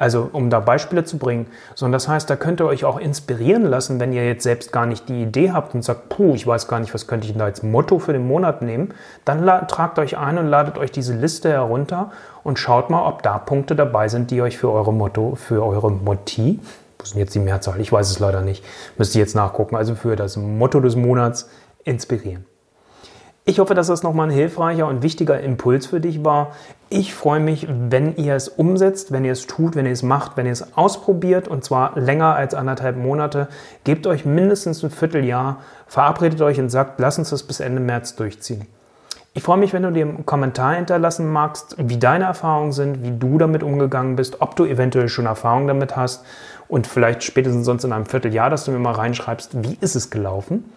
Also 0.02 0.28
um 0.32 0.50
da 0.50 0.58
Beispiele 0.58 1.04
zu 1.04 1.16
bringen. 1.16 1.46
Sondern 1.76 1.92
das 1.92 2.08
heißt, 2.08 2.28
da 2.28 2.34
könnt 2.34 2.60
ihr 2.60 2.66
euch 2.66 2.84
auch 2.84 2.98
inspirieren 2.98 3.62
lassen, 3.62 4.00
wenn 4.00 4.12
ihr 4.12 4.26
jetzt 4.26 4.42
selbst 4.42 4.72
gar 4.72 4.84
nicht 4.84 5.08
die 5.08 5.22
Idee 5.22 5.52
habt 5.52 5.76
und 5.76 5.82
sagt, 5.82 6.08
puh, 6.08 6.34
ich 6.34 6.44
weiß 6.44 6.66
gar 6.66 6.80
nicht, 6.80 6.92
was 6.92 7.06
könnte 7.06 7.26
ich 7.26 7.32
denn 7.32 7.38
da 7.38 7.44
als 7.44 7.62
Motto 7.62 8.00
für 8.00 8.12
den 8.12 8.26
Monat 8.26 8.62
nehmen. 8.62 8.94
Dann 9.24 9.46
tragt 9.68 10.00
euch 10.00 10.18
ein 10.18 10.38
und 10.38 10.48
ladet 10.48 10.76
euch 10.76 10.90
diese 10.90 11.14
Liste 11.14 11.50
herunter 11.50 12.10
und 12.42 12.58
schaut 12.58 12.90
mal, 12.90 13.06
ob 13.06 13.22
da 13.22 13.38
Punkte 13.38 13.76
dabei 13.76 14.08
sind, 14.08 14.32
die 14.32 14.42
euch 14.42 14.58
für 14.58 14.72
eure 14.72 14.92
Motto, 14.92 15.36
für 15.36 15.64
eure 15.64 15.92
Motti, 15.92 16.58
wo 16.98 17.04
sind 17.04 17.18
jetzt 17.18 17.36
die 17.36 17.38
Mehrzahl? 17.38 17.80
Ich 17.80 17.92
weiß 17.92 18.10
es 18.10 18.18
leider 18.18 18.40
nicht. 18.40 18.64
Müsst 18.98 19.14
ihr 19.14 19.20
jetzt 19.20 19.36
nachgucken. 19.36 19.76
Also 19.76 19.94
für 19.94 20.16
das 20.16 20.36
Motto 20.36 20.80
des 20.80 20.96
Monats 20.96 21.48
inspirieren. 21.84 22.44
Ich 23.44 23.58
hoffe, 23.58 23.74
dass 23.74 23.88
das 23.88 24.04
nochmal 24.04 24.28
ein 24.28 24.32
hilfreicher 24.32 24.86
und 24.86 25.02
wichtiger 25.02 25.40
Impuls 25.40 25.86
für 25.86 26.00
dich 26.00 26.24
war. 26.24 26.52
Ich 26.94 27.14
freue 27.14 27.40
mich, 27.40 27.66
wenn 27.70 28.16
ihr 28.16 28.34
es 28.34 28.48
umsetzt, 28.50 29.12
wenn 29.12 29.24
ihr 29.24 29.32
es 29.32 29.46
tut, 29.46 29.76
wenn 29.76 29.86
ihr 29.86 29.92
es 29.92 30.02
macht, 30.02 30.36
wenn 30.36 30.44
ihr 30.44 30.52
es 30.52 30.76
ausprobiert 30.76 31.48
und 31.48 31.64
zwar 31.64 31.98
länger 31.98 32.34
als 32.34 32.52
anderthalb 32.52 32.98
Monate. 32.98 33.48
Gebt 33.84 34.06
euch 34.06 34.26
mindestens 34.26 34.84
ein 34.84 34.90
Vierteljahr, 34.90 35.62
verabredet 35.86 36.42
euch 36.42 36.60
und 36.60 36.68
sagt, 36.68 37.00
lass 37.00 37.16
uns 37.16 37.30
das 37.30 37.44
bis 37.44 37.60
Ende 37.60 37.80
März 37.80 38.14
durchziehen. 38.16 38.66
Ich 39.32 39.42
freue 39.42 39.56
mich, 39.56 39.72
wenn 39.72 39.84
du 39.84 39.90
dir 39.90 40.04
einen 40.04 40.26
Kommentar 40.26 40.74
hinterlassen 40.74 41.32
magst, 41.32 41.76
wie 41.78 41.96
deine 41.96 42.26
Erfahrungen 42.26 42.72
sind, 42.72 43.02
wie 43.02 43.18
du 43.18 43.38
damit 43.38 43.62
umgegangen 43.62 44.14
bist, 44.14 44.42
ob 44.42 44.54
du 44.56 44.66
eventuell 44.66 45.08
schon 45.08 45.24
Erfahrungen 45.24 45.68
damit 45.68 45.96
hast 45.96 46.26
und 46.68 46.86
vielleicht 46.86 47.22
spätestens 47.22 47.64
sonst 47.64 47.84
in 47.84 47.94
einem 47.94 48.04
Vierteljahr, 48.04 48.50
dass 48.50 48.66
du 48.66 48.70
mir 48.70 48.78
mal 48.78 48.92
reinschreibst, 48.92 49.64
wie 49.64 49.78
ist 49.80 49.96
es 49.96 50.10
gelaufen. 50.10 50.70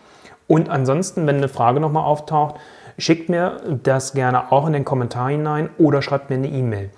Und 0.48 0.70
ansonsten, 0.70 1.28
wenn 1.28 1.38
eine 1.38 1.50
Frage 1.50 1.82
nochmal 1.82 2.06
auftaucht, 2.06 2.56
schickt 2.98 3.30
mir 3.30 3.58
das 3.84 4.14
gerne 4.14 4.52
auch 4.52 4.68
in 4.68 4.74
den 4.74 4.86
Kommentar 4.86 5.30
hinein 5.30 5.70
oder 5.78 6.02
schreibt 6.02 6.30
mir 6.30 6.38
eine 6.38 6.48
E-Mail. 6.48 6.90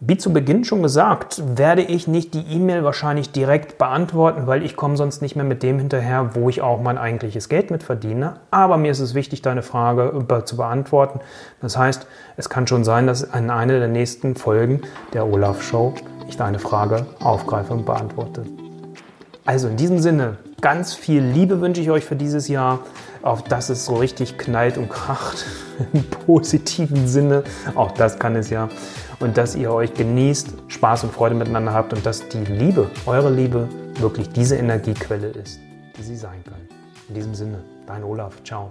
Wie 0.00 0.18
zu 0.18 0.32
Beginn 0.32 0.64
schon 0.64 0.82
gesagt, 0.82 1.42
werde 1.56 1.80
ich 1.80 2.06
nicht 2.06 2.34
die 2.34 2.44
E-Mail 2.50 2.84
wahrscheinlich 2.84 3.32
direkt 3.32 3.78
beantworten, 3.78 4.46
weil 4.46 4.62
ich 4.62 4.76
komme 4.76 4.96
sonst 4.96 5.22
nicht 5.22 5.34
mehr 5.34 5.46
mit 5.46 5.62
dem 5.62 5.78
hinterher, 5.78 6.34
wo 6.34 6.50
ich 6.50 6.60
auch 6.60 6.82
mein 6.82 6.98
eigentliches 6.98 7.48
Geld 7.48 7.70
mit 7.70 7.82
verdiene. 7.82 8.34
Aber 8.50 8.76
mir 8.76 8.90
ist 8.90 9.00
es 9.00 9.14
wichtig, 9.14 9.40
deine 9.40 9.62
Frage 9.62 10.12
zu 10.44 10.56
beantworten. 10.56 11.20
Das 11.62 11.78
heißt, 11.78 12.06
es 12.36 12.50
kann 12.50 12.66
schon 12.66 12.84
sein, 12.84 13.06
dass 13.06 13.22
in 13.22 13.48
einer 13.48 13.78
der 13.78 13.88
nächsten 13.88 14.34
Folgen 14.34 14.82
der 15.14 15.26
Olaf 15.26 15.62
Show 15.62 15.94
ich 16.28 16.36
deine 16.36 16.58
Frage 16.58 17.06
aufgreife 17.20 17.72
und 17.72 17.86
beantworte. 17.86 18.44
Also 19.46 19.68
in 19.68 19.76
diesem 19.76 20.00
Sinne, 20.00 20.36
Ganz 20.64 20.94
viel 20.94 21.22
Liebe 21.22 21.60
wünsche 21.60 21.82
ich 21.82 21.90
euch 21.90 22.06
für 22.06 22.16
dieses 22.16 22.48
Jahr, 22.48 22.78
auf 23.24 23.42
dass 23.42 23.70
es 23.70 23.86
so 23.86 23.96
richtig 23.96 24.38
knallt 24.38 24.76
und 24.76 24.90
kracht 24.90 25.46
im 25.92 26.04
positiven 26.04 27.08
Sinne. 27.08 27.42
Auch 27.74 27.92
das 27.92 28.18
kann 28.18 28.36
es 28.36 28.50
ja. 28.50 28.68
Und 29.20 29.36
dass 29.36 29.54
ihr 29.54 29.72
euch 29.72 29.94
genießt, 29.94 30.48
Spaß 30.68 31.04
und 31.04 31.12
Freude 31.12 31.34
miteinander 31.34 31.72
habt 31.72 31.92
und 31.92 32.04
dass 32.04 32.28
die 32.28 32.44
Liebe, 32.44 32.90
eure 33.06 33.30
Liebe, 33.30 33.68
wirklich 33.98 34.28
diese 34.30 34.56
Energiequelle 34.56 35.28
ist, 35.28 35.58
die 35.96 36.02
sie 36.02 36.16
sein 36.16 36.42
kann. 36.44 36.60
In 37.08 37.14
diesem 37.14 37.34
Sinne, 37.34 37.64
dein 37.86 38.04
Olaf. 38.04 38.42
Ciao. 38.44 38.70